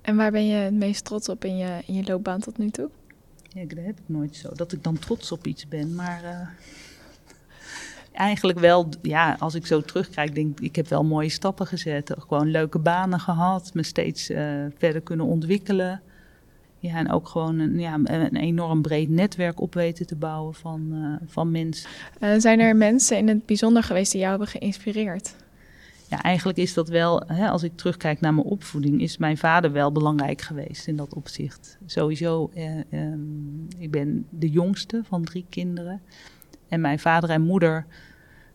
En 0.00 0.16
waar 0.16 0.30
ben 0.30 0.46
je 0.46 0.54
het 0.54 0.74
meest 0.74 1.04
trots 1.04 1.28
op 1.28 1.44
in 1.44 1.56
je, 1.56 1.82
in 1.86 1.94
je 1.94 2.04
loopbaan 2.04 2.40
tot 2.40 2.58
nu 2.58 2.70
toe? 2.70 2.90
Ja, 3.48 3.64
dat 3.64 3.84
heb 3.84 3.98
ik 3.98 4.04
nooit 4.06 4.36
zo. 4.36 4.48
Dat 4.54 4.72
ik 4.72 4.82
dan 4.82 4.98
trots 4.98 5.32
op 5.32 5.46
iets 5.46 5.68
ben, 5.68 5.94
maar... 5.94 6.24
Uh, 6.24 6.48
eigenlijk 8.28 8.58
wel, 8.58 8.88
ja, 9.02 9.36
als 9.38 9.54
ik 9.54 9.66
zo 9.66 9.80
terugkijk, 9.80 10.34
denk 10.34 10.58
ik, 10.58 10.64
ik 10.64 10.76
heb 10.76 10.88
wel 10.88 11.04
mooie 11.04 11.28
stappen 11.28 11.66
gezet. 11.66 12.14
Gewoon 12.18 12.50
leuke 12.50 12.78
banen 12.78 13.20
gehad, 13.20 13.74
me 13.74 13.82
steeds 13.82 14.30
uh, 14.30 14.66
verder 14.78 15.00
kunnen 15.00 15.26
ontwikkelen. 15.26 16.02
Ja, 16.80 16.94
en 16.94 17.10
ook 17.10 17.28
gewoon 17.28 17.58
een, 17.58 17.78
ja, 17.78 17.98
een 18.04 18.36
enorm 18.36 18.82
breed 18.82 19.08
netwerk 19.08 19.60
op 19.60 19.74
weten 19.74 20.06
te 20.06 20.16
bouwen 20.16 20.54
van, 20.54 20.88
uh, 20.92 21.16
van 21.26 21.50
mensen. 21.50 21.90
Uh, 22.20 22.34
zijn 22.38 22.60
er 22.60 22.76
mensen 22.76 23.16
in 23.16 23.28
het 23.28 23.46
bijzonder 23.46 23.82
geweest 23.82 24.12
die 24.12 24.20
jou 24.20 24.30
hebben 24.30 24.48
geïnspireerd? 24.60 25.34
Ja, 26.10 26.22
eigenlijk 26.22 26.58
is 26.58 26.74
dat 26.74 26.88
wel, 26.88 27.22
hè, 27.26 27.48
als 27.48 27.62
ik 27.62 27.76
terugkijk 27.76 28.20
naar 28.20 28.34
mijn 28.34 28.46
opvoeding, 28.46 29.00
is 29.00 29.16
mijn 29.16 29.38
vader 29.38 29.72
wel 29.72 29.92
belangrijk 29.92 30.40
geweest 30.40 30.86
in 30.86 30.96
dat 30.96 31.14
opzicht. 31.14 31.78
Sowieso, 31.86 32.50
eh, 32.54 32.78
eh, 32.78 33.18
ik 33.78 33.90
ben 33.90 34.26
de 34.30 34.50
jongste 34.50 35.00
van 35.04 35.24
drie 35.24 35.46
kinderen. 35.48 36.00
En 36.68 36.80
mijn 36.80 36.98
vader 36.98 37.30
en 37.30 37.42
moeder 37.42 37.86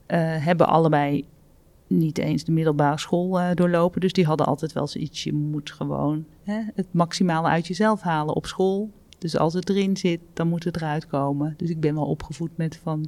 uh, 0.08 0.18
hebben 0.46 0.68
allebei 0.68 1.26
niet 1.88 2.18
eens 2.18 2.44
de 2.44 2.52
middelbare 2.52 3.00
school 3.00 3.40
uh, 3.40 3.50
doorlopen. 3.54 4.02
Dus 4.02 4.14
die 4.14 4.26
hadden 4.26 4.46
altijd 4.46 4.74
wel 4.74 4.88
zoiets. 4.88 5.24
Je 5.24 5.34
moet 5.34 5.72
gewoon 5.72 6.26
hè, 6.44 6.62
het 6.76 6.88
maximale 6.92 7.48
uit 7.48 7.68
jezelf 7.68 8.02
halen 8.02 8.36
op 8.36 8.46
school. 8.46 8.92
Dus 9.18 9.38
als 9.38 9.54
het 9.54 9.70
erin 9.70 9.98
zit, 9.98 10.20
dan 10.34 10.48
moet 10.48 10.64
het 10.64 10.76
eruit 10.76 11.08
komen. 11.08 11.54
Dus 11.58 11.70
ik 11.70 11.80
ben 11.80 11.94
wel 11.94 12.06
opgevoed 12.06 12.58
met 12.58 12.80
van 12.84 13.08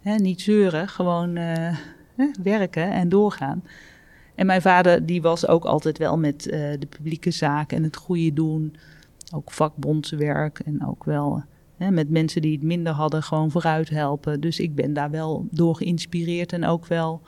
hè, 0.00 0.14
niet 0.14 0.40
zeuren, 0.40 0.88
gewoon 0.88 1.36
uh, 1.36 1.76
hè, 2.14 2.30
werken 2.42 2.90
en 2.90 3.08
doorgaan. 3.08 3.64
En 4.34 4.46
mijn 4.46 4.62
vader 4.62 5.06
die 5.06 5.22
was 5.22 5.46
ook 5.46 5.64
altijd 5.64 5.98
wel 5.98 6.18
met 6.18 6.46
uh, 6.46 6.52
de 6.52 6.86
publieke 6.88 7.30
zaken 7.30 7.76
en 7.76 7.82
het 7.82 7.96
goede 7.96 8.32
doen. 8.32 8.76
Ook 9.34 9.50
vakbondswerk 9.50 10.58
en 10.58 10.86
ook 10.86 11.04
wel 11.04 11.42
met 11.90 12.10
mensen 12.10 12.42
die 12.42 12.52
het 12.52 12.62
minder 12.62 12.92
hadden 12.92 13.22
gewoon 13.22 13.50
vooruit 13.50 13.90
helpen. 13.90 14.40
Dus 14.40 14.60
ik 14.60 14.74
ben 14.74 14.92
daar 14.92 15.10
wel 15.10 15.46
door 15.50 15.76
geïnspireerd 15.76 16.52
en 16.52 16.64
ook 16.64 16.86
wel, 16.86 17.20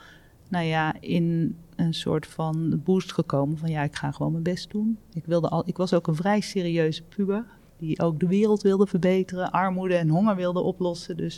nou 0.49 0.65
ja, 0.65 0.95
in 0.99 1.57
een 1.75 1.93
soort 1.93 2.27
van 2.27 2.81
boost 2.83 3.13
gekomen 3.13 3.57
van 3.57 3.69
ja, 3.69 3.83
ik 3.83 3.95
ga 3.95 4.11
gewoon 4.11 4.31
mijn 4.31 4.43
best 4.43 4.71
doen. 4.71 4.97
Ik, 5.13 5.25
wilde 5.25 5.49
al, 5.49 5.63
ik 5.65 5.77
was 5.77 5.93
ook 5.93 6.07
een 6.07 6.15
vrij 6.15 6.41
serieuze 6.41 7.03
puber 7.03 7.45
die 7.77 7.99
ook 7.99 8.19
de 8.19 8.27
wereld 8.27 8.61
wilde 8.61 8.87
verbeteren, 8.87 9.51
armoede 9.51 9.95
en 9.95 10.09
honger 10.09 10.35
wilde 10.35 10.59
oplossen. 10.59 11.17
Dus 11.17 11.37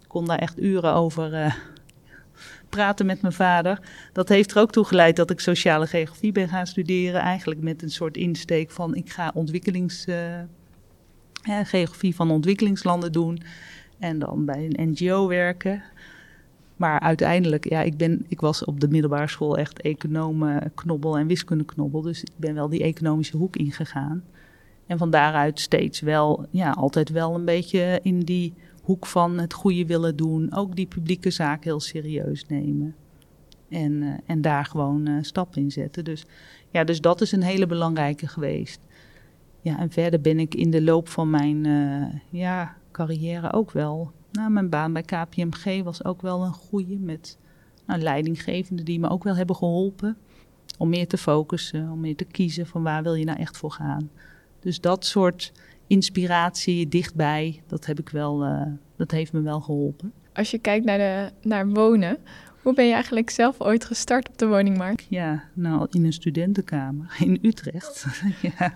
ik 0.00 0.08
kon 0.08 0.26
daar 0.26 0.38
echt 0.38 0.60
uren 0.60 0.94
over 0.94 1.32
uh, 1.32 1.54
praten 2.68 3.06
met 3.06 3.20
mijn 3.20 3.32
vader. 3.32 3.80
Dat 4.12 4.28
heeft 4.28 4.50
er 4.50 4.60
ook 4.60 4.72
toe 4.72 4.84
geleid 4.84 5.16
dat 5.16 5.30
ik 5.30 5.40
sociale 5.40 5.86
geografie 5.86 6.32
ben 6.32 6.48
gaan 6.48 6.66
studeren. 6.66 7.20
Eigenlijk 7.20 7.60
met 7.60 7.82
een 7.82 7.90
soort 7.90 8.16
insteek 8.16 8.70
van 8.70 8.94
ik 8.94 9.10
ga 9.10 9.30
ontwikkelings... 9.34 10.06
Uh, 10.06 10.40
geografie 11.64 12.14
van 12.14 12.30
ontwikkelingslanden 12.30 13.12
doen 13.12 13.42
en 13.98 14.18
dan 14.18 14.44
bij 14.44 14.68
een 14.70 14.90
NGO 14.90 15.28
werken. 15.28 15.82
Maar 16.76 17.00
uiteindelijk, 17.00 17.68
ja, 17.68 17.82
ik, 17.82 17.96
ben, 17.96 18.24
ik 18.28 18.40
was 18.40 18.64
op 18.64 18.80
de 18.80 18.88
middelbare 18.88 19.28
school 19.28 19.58
echt 19.58 19.80
economen-knobbel 19.80 21.18
en 21.18 21.26
wiskunde-knobbel. 21.26 22.00
Dus 22.00 22.22
ik 22.22 22.32
ben 22.36 22.54
wel 22.54 22.68
die 22.68 22.82
economische 22.82 23.36
hoek 23.36 23.56
ingegaan. 23.56 24.24
En 24.86 24.98
van 24.98 25.10
daaruit 25.10 25.60
steeds 25.60 26.00
wel, 26.00 26.46
ja, 26.50 26.70
altijd 26.70 27.08
wel 27.08 27.34
een 27.34 27.44
beetje 27.44 28.00
in 28.02 28.20
die 28.20 28.54
hoek 28.82 29.06
van 29.06 29.38
het 29.38 29.52
goede 29.52 29.86
willen 29.86 30.16
doen. 30.16 30.54
Ook 30.54 30.76
die 30.76 30.86
publieke 30.86 31.30
zaak 31.30 31.64
heel 31.64 31.80
serieus 31.80 32.46
nemen. 32.46 32.94
En, 33.68 33.92
uh, 33.92 34.14
en 34.26 34.40
daar 34.40 34.64
gewoon 34.64 35.08
uh, 35.08 35.22
stappen 35.22 35.62
in 35.62 35.70
zetten. 35.70 36.04
Dus 36.04 36.26
ja, 36.70 36.84
dus 36.84 37.00
dat 37.00 37.20
is 37.20 37.32
een 37.32 37.42
hele 37.42 37.66
belangrijke 37.66 38.26
geweest. 38.26 38.80
Ja, 39.60 39.78
en 39.78 39.90
verder 39.90 40.20
ben 40.20 40.38
ik 40.38 40.54
in 40.54 40.70
de 40.70 40.82
loop 40.82 41.08
van 41.08 41.30
mijn 41.30 41.64
uh, 41.64 42.06
ja, 42.30 42.76
carrière 42.92 43.52
ook 43.52 43.70
wel. 43.70 44.12
Nou, 44.34 44.50
mijn 44.50 44.68
baan 44.68 44.92
bij 44.92 45.02
KPMG 45.02 45.82
was 45.82 46.04
ook 46.04 46.22
wel 46.22 46.42
een 46.42 46.52
goede 46.52 46.98
met 46.98 47.38
nou, 47.86 48.00
leidinggevenden 48.00 48.84
die 48.84 49.00
me 49.00 49.08
ook 49.08 49.24
wel 49.24 49.36
hebben 49.36 49.56
geholpen. 49.56 50.16
Om 50.78 50.88
meer 50.88 51.08
te 51.08 51.18
focussen, 51.18 51.90
om 51.90 52.00
meer 52.00 52.16
te 52.16 52.24
kiezen 52.24 52.66
van 52.66 52.82
waar 52.82 53.02
wil 53.02 53.14
je 53.14 53.24
nou 53.24 53.38
echt 53.38 53.56
voor 53.56 53.70
gaan. 53.70 54.10
Dus 54.60 54.80
dat 54.80 55.06
soort 55.06 55.52
inspiratie 55.86 56.88
dichtbij, 56.88 57.62
dat, 57.66 57.86
heb 57.86 57.98
ik 57.98 58.08
wel, 58.08 58.46
uh, 58.46 58.62
dat 58.96 59.10
heeft 59.10 59.32
me 59.32 59.40
wel 59.40 59.60
geholpen. 59.60 60.12
Als 60.32 60.50
je 60.50 60.58
kijkt 60.58 60.84
naar, 60.84 60.98
de, 60.98 61.48
naar 61.48 61.68
wonen, 61.68 62.18
hoe 62.62 62.74
ben 62.74 62.86
je 62.86 62.92
eigenlijk 62.92 63.30
zelf 63.30 63.60
ooit 63.60 63.84
gestart 63.84 64.28
op 64.28 64.38
de 64.38 64.46
woningmarkt? 64.46 65.06
Ja, 65.08 65.44
nou 65.52 65.86
in 65.90 66.04
een 66.04 66.12
studentenkamer 66.12 67.16
in 67.18 67.38
Utrecht. 67.42 68.06
ja. 68.58 68.72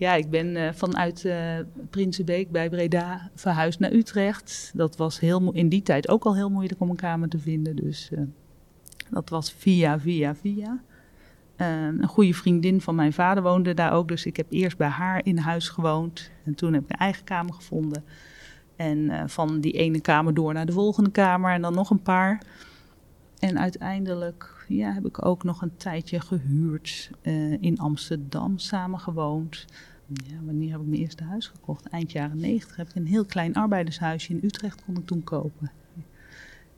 Ja, 0.00 0.14
ik 0.14 0.30
ben 0.30 0.56
uh, 0.56 0.72
vanuit 0.72 1.24
uh, 1.24 1.58
Prinsenbeek 1.90 2.50
bij 2.50 2.68
Breda 2.68 3.30
verhuisd 3.34 3.78
naar 3.78 3.92
Utrecht. 3.92 4.70
Dat 4.74 4.96
was 4.96 5.20
heel, 5.20 5.52
in 5.52 5.68
die 5.68 5.82
tijd 5.82 6.08
ook 6.08 6.24
al 6.24 6.34
heel 6.34 6.50
moeilijk 6.50 6.80
om 6.80 6.90
een 6.90 6.96
kamer 6.96 7.28
te 7.28 7.38
vinden. 7.38 7.76
Dus 7.76 8.10
uh, 8.12 8.20
dat 9.10 9.28
was 9.28 9.52
via, 9.52 10.00
via, 10.00 10.34
via. 10.34 10.82
Uh, 11.56 11.66
een 11.84 12.06
goede 12.06 12.34
vriendin 12.34 12.80
van 12.80 12.94
mijn 12.94 13.12
vader 13.12 13.42
woonde 13.42 13.74
daar 13.74 13.92
ook. 13.92 14.08
Dus 14.08 14.26
ik 14.26 14.36
heb 14.36 14.46
eerst 14.50 14.76
bij 14.76 14.88
haar 14.88 15.24
in 15.24 15.38
huis 15.38 15.68
gewoond. 15.68 16.30
En 16.44 16.54
toen 16.54 16.72
heb 16.72 16.82
ik 16.82 16.90
een 16.90 16.96
eigen 16.96 17.24
kamer 17.24 17.54
gevonden. 17.54 18.04
En 18.76 19.28
van 19.30 19.60
die 19.60 19.72
ene 19.72 20.00
kamer 20.00 20.34
door 20.34 20.52
naar 20.52 20.66
de 20.66 20.72
volgende 20.72 21.10
kamer. 21.10 21.52
En 21.52 21.62
dan 21.62 21.74
nog 21.74 21.90
een 21.90 22.02
paar. 22.02 22.42
En 23.40 23.58
uiteindelijk 23.58 24.64
ja, 24.68 24.92
heb 24.92 25.06
ik 25.06 25.24
ook 25.26 25.44
nog 25.44 25.62
een 25.62 25.76
tijdje 25.76 26.20
gehuurd. 26.20 27.10
Uh, 27.22 27.62
in 27.62 27.78
Amsterdam 27.78 28.58
samen 28.58 28.98
gewoond. 28.98 29.64
Ja, 30.06 30.36
wanneer 30.44 30.70
heb 30.70 30.80
ik 30.80 30.86
mijn 30.86 31.00
eerste 31.00 31.24
huis 31.24 31.46
gekocht? 31.46 31.88
Eind 31.88 32.12
jaren 32.12 32.38
negentig 32.40 32.76
heb 32.76 32.88
ik 32.88 32.94
een 32.94 33.06
heel 33.06 33.24
klein 33.24 33.54
arbeidershuisje 33.54 34.32
in 34.32 34.40
Utrecht 34.42 34.84
kon 34.84 34.96
ik 34.96 35.06
toen 35.06 35.24
kopen. 35.24 35.70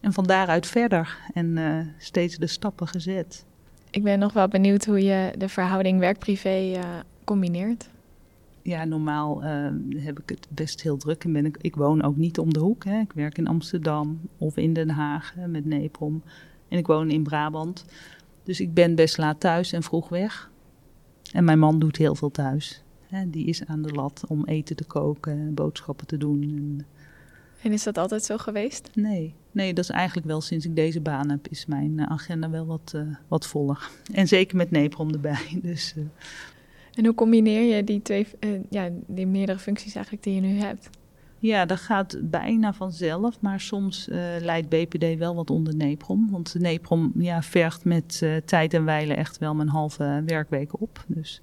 En 0.01 0.12
van 0.12 0.25
daaruit 0.25 0.66
verder. 0.66 1.18
En 1.35 1.57
uh, 1.57 1.79
steeds 1.98 2.37
de 2.37 2.46
stappen 2.46 2.87
gezet. 2.88 3.44
Ik 3.90 4.03
ben 4.03 4.18
nog 4.18 4.33
wel 4.33 4.48
benieuwd 4.48 4.85
hoe 4.85 5.03
je 5.03 5.33
de 5.38 5.48
verhouding 5.48 5.98
werk-privé 5.98 6.72
uh, 6.75 6.81
combineert. 7.25 7.90
Ja, 8.62 8.85
normaal 8.85 9.44
uh, 9.44 9.68
heb 9.96 10.20
ik 10.20 10.29
het 10.29 10.46
best 10.51 10.83
heel 10.83 10.96
druk 10.96 11.25
en 11.25 11.33
ben 11.33 11.46
ik, 11.46 11.59
ik 11.61 11.75
woon 11.75 12.03
ook 12.03 12.16
niet 12.16 12.38
om 12.38 12.53
de 12.53 12.61
hoek. 12.61 12.85
Hè. 12.85 13.01
Ik 13.01 13.12
werk 13.12 13.38
in 13.38 13.46
Amsterdam 13.46 14.20
of 14.38 14.57
in 14.57 14.72
Den 14.72 14.90
Haag 14.90 15.33
hè, 15.35 15.48
met 15.48 15.64
Neprom 15.64 16.22
en 16.72 16.78
ik 16.78 16.87
woon 16.87 17.11
in 17.11 17.22
Brabant. 17.22 17.85
Dus 18.42 18.61
ik 18.61 18.74
ben 18.74 18.94
best 18.94 19.18
laat 19.18 19.40
thuis 19.40 19.72
en 19.72 19.82
vroeg 19.82 20.08
weg. 20.08 20.50
En 21.32 21.44
mijn 21.44 21.58
man 21.58 21.78
doet 21.78 21.96
heel 21.96 22.14
veel 22.14 22.30
thuis. 22.30 22.82
Hè. 23.06 23.30
Die 23.30 23.46
is 23.46 23.66
aan 23.66 23.82
de 23.82 23.92
lat 23.92 24.24
om 24.28 24.44
eten 24.44 24.76
te 24.76 24.85
koken, 24.85 25.54
boodschappen 25.54 26.06
te 26.06 26.16
doen. 26.16 26.42
En, 26.42 26.87
en 27.62 27.72
is 27.72 27.82
dat 27.82 27.98
altijd 27.98 28.24
zo 28.24 28.37
geweest? 28.37 28.90
Nee, 28.94 29.35
nee, 29.50 29.74
dat 29.74 29.85
is 29.85 29.90
eigenlijk 29.90 30.26
wel 30.26 30.40
sinds 30.40 30.64
ik 30.64 30.76
deze 30.76 31.00
baan 31.00 31.30
heb, 31.30 31.48
is 31.48 31.66
mijn 31.66 32.08
agenda 32.08 32.50
wel 32.50 32.66
wat, 32.66 32.92
uh, 32.96 33.02
wat 33.28 33.46
voller. 33.46 33.90
En 34.12 34.28
zeker 34.28 34.56
met 34.56 34.70
Neprom 34.70 35.12
erbij. 35.12 35.58
Dus, 35.62 35.94
uh. 35.96 36.04
En 36.94 37.04
hoe 37.04 37.14
combineer 37.14 37.76
je 37.76 37.85
die 37.85 38.02
twee, 38.02 38.26
uh, 38.40 38.61
ja, 38.70 38.88
die 39.06 39.26
meerdere 39.26 39.58
functies 39.58 39.94
eigenlijk 39.94 40.24
die 40.24 40.35
je 40.35 40.40
nu 40.40 40.58
hebt? 40.58 40.90
Ja, 41.42 41.64
dat 41.64 41.81
gaat 41.81 42.18
bijna 42.22 42.72
vanzelf, 42.72 43.40
maar 43.40 43.61
soms 43.61 44.07
leidt 44.40 44.68
BPD 44.68 45.18
wel 45.18 45.35
wat 45.35 45.50
onder 45.50 45.76
Neprom. 45.76 46.31
Want 46.31 46.55
Neprom 46.59 47.12
ja, 47.16 47.42
vergt 47.42 47.85
met 47.85 48.22
tijd 48.44 48.74
en 48.74 48.85
wijle 48.85 49.14
echt 49.14 49.38
wel 49.38 49.55
mijn 49.55 49.68
halve 49.68 50.22
werkweek 50.26 50.81
op. 50.81 51.05
Dus 51.07 51.42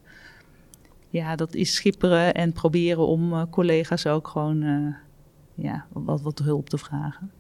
ja, 1.09 1.35
dat 1.35 1.53
is 1.53 1.75
schipperen 1.75 2.33
en 2.33 2.53
proberen 2.53 3.07
om 3.07 3.49
collega's 3.49 4.05
ook 4.05 4.27
gewoon 4.27 4.95
ja, 5.55 5.85
wat, 5.89 6.21
wat 6.21 6.39
hulp 6.39 6.69
te 6.69 6.77
vragen. 6.77 7.31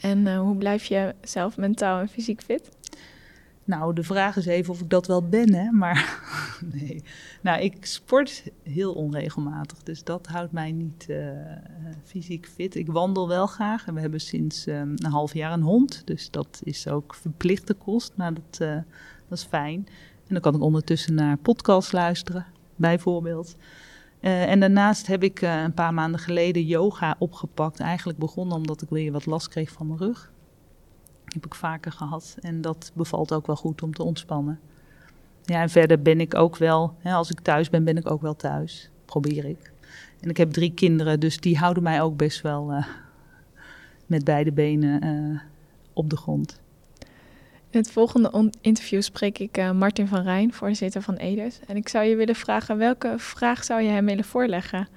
En 0.00 0.36
hoe 0.36 0.56
blijf 0.56 0.84
je 0.84 1.14
zelf 1.22 1.56
mentaal 1.56 2.00
en 2.00 2.08
fysiek 2.08 2.42
fit? 2.42 2.70
Nou, 3.64 3.94
de 3.94 4.02
vraag 4.02 4.36
is 4.36 4.46
even 4.46 4.72
of 4.72 4.80
ik 4.80 4.90
dat 4.90 5.06
wel 5.06 5.28
ben, 5.28 5.54
hè? 5.54 5.70
Maar 5.70 6.20
nee. 6.74 7.02
Nou, 7.40 7.60
ik 7.60 7.86
sport 7.86 8.42
heel 8.62 8.92
onregelmatig, 8.92 9.82
dus 9.82 10.04
dat 10.04 10.26
houdt 10.26 10.52
mij 10.52 10.72
niet 10.72 11.06
uh, 11.08 11.28
fysiek 12.04 12.48
fit. 12.54 12.74
Ik 12.74 12.90
wandel 12.90 13.28
wel 13.28 13.46
graag 13.46 13.84
we 13.84 14.00
hebben 14.00 14.20
sinds 14.20 14.66
um, 14.66 14.94
een 14.96 15.10
half 15.10 15.34
jaar 15.34 15.52
een 15.52 15.62
hond, 15.62 16.02
dus 16.04 16.30
dat 16.30 16.60
is 16.64 16.88
ook 16.88 17.14
verplichte 17.14 17.74
kost. 17.74 18.12
Nou, 18.16 18.34
dat, 18.34 18.68
uh, 18.68 18.74
dat 19.28 19.38
is 19.38 19.44
fijn. 19.44 19.86
En 20.26 20.28
dan 20.28 20.40
kan 20.40 20.54
ik 20.54 20.60
ondertussen 20.60 21.14
naar 21.14 21.36
podcasts 21.36 21.92
luisteren, 21.92 22.46
bijvoorbeeld. 22.76 23.56
Uh, 24.20 24.50
en 24.50 24.60
daarnaast 24.60 25.06
heb 25.06 25.22
ik 25.22 25.40
een 25.42 25.74
paar 25.74 25.94
maanden 25.94 26.20
geleden 26.20 26.64
yoga 26.64 27.16
opgepakt. 27.18 27.80
Eigenlijk 27.80 28.18
begonnen 28.18 28.56
omdat 28.56 28.82
ik 28.82 28.88
weer 28.88 29.12
wat 29.12 29.26
last 29.26 29.48
kreeg 29.48 29.70
van 29.70 29.86
mijn 29.86 29.98
rug. 29.98 30.32
Heb 31.32 31.46
ik 31.46 31.54
vaker 31.54 31.92
gehad. 31.92 32.36
En 32.40 32.60
dat 32.60 32.90
bevalt 32.94 33.32
ook 33.32 33.46
wel 33.46 33.56
goed 33.56 33.82
om 33.82 33.94
te 33.94 34.02
ontspannen. 34.02 34.60
Ja, 35.44 35.60
en 35.60 35.70
verder 35.70 36.02
ben 36.02 36.20
ik 36.20 36.34
ook 36.34 36.56
wel, 36.56 36.94
hè, 36.98 37.12
als 37.12 37.30
ik 37.30 37.40
thuis 37.40 37.70
ben, 37.70 37.84
ben 37.84 37.96
ik 37.96 38.10
ook 38.10 38.22
wel 38.22 38.36
thuis. 38.36 38.90
Probeer 39.04 39.44
ik. 39.44 39.72
En 40.20 40.30
ik 40.30 40.36
heb 40.36 40.52
drie 40.52 40.74
kinderen, 40.74 41.20
dus 41.20 41.40
die 41.40 41.58
houden 41.58 41.82
mij 41.82 42.02
ook 42.02 42.16
best 42.16 42.40
wel 42.40 42.72
uh, 42.72 42.86
met 44.06 44.24
beide 44.24 44.52
benen 44.52 45.42
op 45.92 46.10
de 46.10 46.16
grond. 46.16 46.60
In 47.70 47.78
het 47.78 47.90
volgende 47.90 48.52
interview 48.60 49.02
spreek 49.02 49.38
ik 49.38 49.58
uh, 49.58 49.72
Martin 49.72 50.06
van 50.06 50.22
Rijn, 50.22 50.52
voorzitter 50.52 51.02
van 51.02 51.14
Edes. 51.14 51.60
En 51.66 51.76
ik 51.76 51.88
zou 51.88 52.04
je 52.04 52.16
willen 52.16 52.34
vragen, 52.34 52.78
welke 52.78 53.14
vraag 53.16 53.64
zou 53.64 53.82
je 53.82 53.88
hem 53.88 54.06
willen 54.06 54.24
voorleggen? 54.24 54.88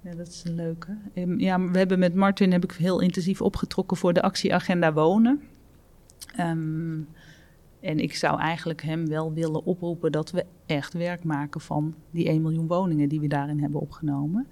Ja, 0.00 0.14
dat 0.14 0.28
is 0.28 0.42
een 0.44 0.54
leuke. 0.54 0.96
Ja, 1.36 1.60
we 1.60 1.78
hebben 1.78 1.98
met 1.98 2.14
Martin 2.14 2.52
heb 2.52 2.64
ik 2.64 2.72
heel 2.72 3.00
intensief 3.00 3.40
opgetrokken 3.40 3.96
voor 3.96 4.12
de 4.12 4.22
actieagenda 4.22 4.92
wonen. 4.92 5.42
Um, 6.40 7.08
en 7.80 7.98
ik 7.98 8.14
zou 8.14 8.40
eigenlijk 8.40 8.82
hem 8.82 9.08
wel 9.08 9.32
willen 9.32 9.64
oproepen 9.64 10.12
dat 10.12 10.30
we 10.30 10.46
echt 10.66 10.92
werk 10.92 11.24
maken 11.24 11.60
van 11.60 11.94
die 12.10 12.28
1 12.28 12.42
miljoen 12.42 12.66
woningen 12.66 13.08
die 13.08 13.20
we 13.20 13.26
daarin 13.26 13.60
hebben 13.60 13.80
opgenomen. 13.80 14.46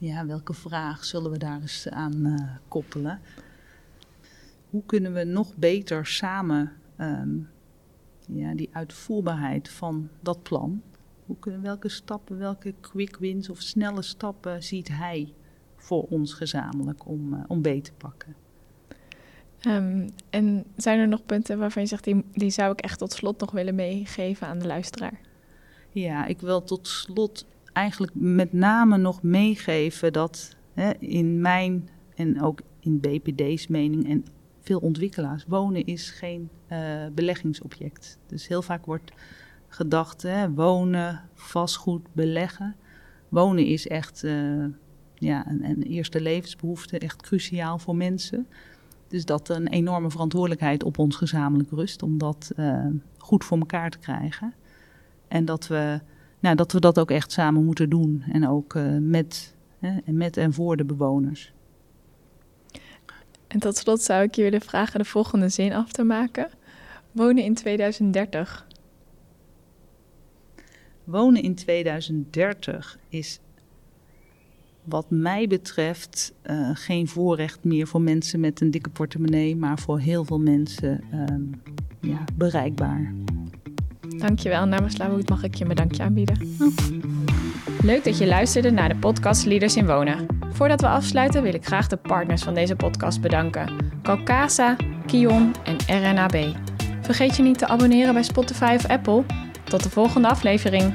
Ja, 0.00 0.26
welke 0.26 0.52
vraag 0.52 1.04
zullen 1.04 1.30
we 1.30 1.38
daar 1.38 1.60
eens 1.60 1.88
aan 1.88 2.26
uh, 2.26 2.56
koppelen? 2.68 3.20
hoe 4.70 4.82
kunnen 4.86 5.12
we 5.12 5.24
nog 5.24 5.56
beter 5.56 6.06
samen 6.06 6.72
um, 6.98 7.48
ja, 8.26 8.54
die 8.54 8.68
uitvoerbaarheid 8.72 9.68
van 9.68 10.08
dat 10.20 10.42
plan, 10.42 10.82
hoe 11.26 11.38
kunnen, 11.38 11.62
welke 11.62 11.88
stappen, 11.88 12.38
welke 12.38 12.74
quick 12.80 13.16
wins 13.16 13.50
of 13.50 13.60
snelle 13.60 14.02
stappen 14.02 14.62
ziet 14.62 14.88
hij 14.88 15.32
voor 15.76 16.02
ons 16.02 16.32
gezamenlijk 16.32 17.06
om, 17.06 17.34
uh, 17.34 17.40
om 17.48 17.62
beter 17.62 17.82
te 17.82 17.98
pakken? 17.98 18.34
Um, 19.66 20.10
en 20.30 20.64
zijn 20.76 20.98
er 20.98 21.08
nog 21.08 21.26
punten 21.26 21.58
waarvan 21.58 21.82
je 21.82 21.88
zegt, 21.88 22.04
die, 22.32 22.50
zou 22.50 22.72
ik 22.72 22.80
echt 22.80 22.98
tot 22.98 23.12
slot 23.12 23.40
nog 23.40 23.50
willen 23.50 23.74
meegeven 23.74 24.46
aan 24.46 24.58
de 24.58 24.66
luisteraar? 24.66 25.20
Ja, 25.90 26.26
ik 26.26 26.40
wil 26.40 26.64
tot 26.64 26.88
slot 26.88 27.46
eigenlijk 27.72 28.12
met 28.14 28.52
name 28.52 28.96
nog 28.96 29.22
meegeven 29.22 30.12
dat 30.12 30.56
hè, 30.74 30.90
in 30.98 31.40
mijn 31.40 31.88
en 32.14 32.42
ook 32.42 32.60
in 32.80 33.00
BPD's 33.00 33.66
mening 33.66 34.08
en 34.08 34.24
veel 34.60 34.78
ontwikkelaars. 34.78 35.44
Wonen 35.46 35.84
is 35.84 36.10
geen 36.10 36.48
uh, 36.72 37.06
beleggingsobject. 37.14 38.18
Dus 38.26 38.48
heel 38.48 38.62
vaak 38.62 38.86
wordt 38.86 39.12
gedacht, 39.68 40.22
hè, 40.22 40.50
wonen, 40.50 41.20
vastgoed, 41.34 42.06
beleggen. 42.12 42.76
Wonen 43.28 43.66
is 43.66 43.88
echt 43.88 44.22
uh, 44.22 44.64
ja, 45.14 45.48
een, 45.48 45.64
een, 45.64 45.82
eerste 45.82 46.20
levensbehoefte, 46.20 46.98
echt 46.98 47.22
cruciaal 47.22 47.78
voor 47.78 47.96
mensen. 47.96 48.46
Dus 49.10 49.24
dat 49.24 49.48
een 49.48 49.68
enorme 49.68 50.10
verantwoordelijkheid 50.10 50.82
op 50.82 50.98
ons 50.98 51.16
gezamenlijk 51.16 51.70
rust 51.70 52.02
om 52.02 52.18
dat 52.18 52.52
uh, 52.56 52.86
goed 53.18 53.44
voor 53.44 53.58
elkaar 53.58 53.90
te 53.90 53.98
krijgen. 53.98 54.54
En 55.28 55.44
dat 55.44 55.66
we, 55.66 56.00
nou, 56.40 56.56
dat 56.56 56.72
we 56.72 56.80
dat 56.80 56.98
ook 56.98 57.10
echt 57.10 57.32
samen 57.32 57.64
moeten 57.64 57.88
doen. 57.88 58.24
En 58.32 58.48
ook 58.48 58.74
met, 59.00 59.54
met 60.04 60.36
en 60.36 60.52
voor 60.52 60.76
de 60.76 60.84
bewoners. 60.84 61.52
En 63.46 63.58
tot 63.58 63.76
slot 63.76 64.02
zou 64.02 64.22
ik 64.22 64.34
je 64.34 64.42
willen 64.42 64.60
vragen 64.60 64.98
de 64.98 65.04
volgende 65.04 65.48
zin 65.48 65.72
af 65.72 65.92
te 65.92 66.04
maken. 66.04 66.48
Wonen 67.12 67.44
in 67.44 67.54
2030. 67.54 68.66
Wonen 71.04 71.42
in 71.42 71.54
2030 71.54 72.98
is 73.08 73.40
wat 74.90 75.06
mij 75.08 75.46
betreft 75.46 76.34
uh, 76.50 76.70
geen 76.72 77.08
voorrecht 77.08 77.64
meer 77.64 77.86
voor 77.86 78.00
mensen 78.00 78.40
met 78.40 78.60
een 78.60 78.70
dikke 78.70 78.90
portemonnee, 78.90 79.56
maar 79.56 79.78
voor 79.78 79.98
heel 79.98 80.24
veel 80.24 80.40
mensen 80.40 81.04
um, 81.30 81.62
ja, 82.00 82.24
bereikbaar. 82.34 83.14
Dankjewel. 84.18 84.66
Namens 84.66 84.94
Slawoet 84.94 85.28
mag 85.28 85.42
ik 85.42 85.54
je 85.54 85.64
mijn 85.64 85.76
dankje 85.76 86.02
aanbieden. 86.02 86.36
Oh. 86.60 86.68
Leuk 87.82 88.04
dat 88.04 88.18
je 88.18 88.26
luisterde 88.26 88.70
naar 88.70 88.88
de 88.88 88.96
podcast 88.96 89.46
Leaders 89.46 89.76
in 89.76 89.86
Wonen. 89.86 90.26
Voordat 90.52 90.80
we 90.80 90.88
afsluiten 90.88 91.42
wil 91.42 91.54
ik 91.54 91.66
graag 91.66 91.86
de 91.86 91.96
partners 91.96 92.42
van 92.42 92.54
deze 92.54 92.76
podcast 92.76 93.20
bedanken. 93.20 93.72
Calcasa, 94.02 94.76
Kion 95.06 95.54
en 95.64 96.00
RNAB. 96.00 96.56
Vergeet 97.00 97.36
je 97.36 97.42
niet 97.42 97.58
te 97.58 97.66
abonneren 97.66 98.14
bij 98.14 98.22
Spotify 98.22 98.74
of 98.76 98.86
Apple. 98.86 99.24
Tot 99.64 99.82
de 99.82 99.90
volgende 99.90 100.28
aflevering. 100.28 100.94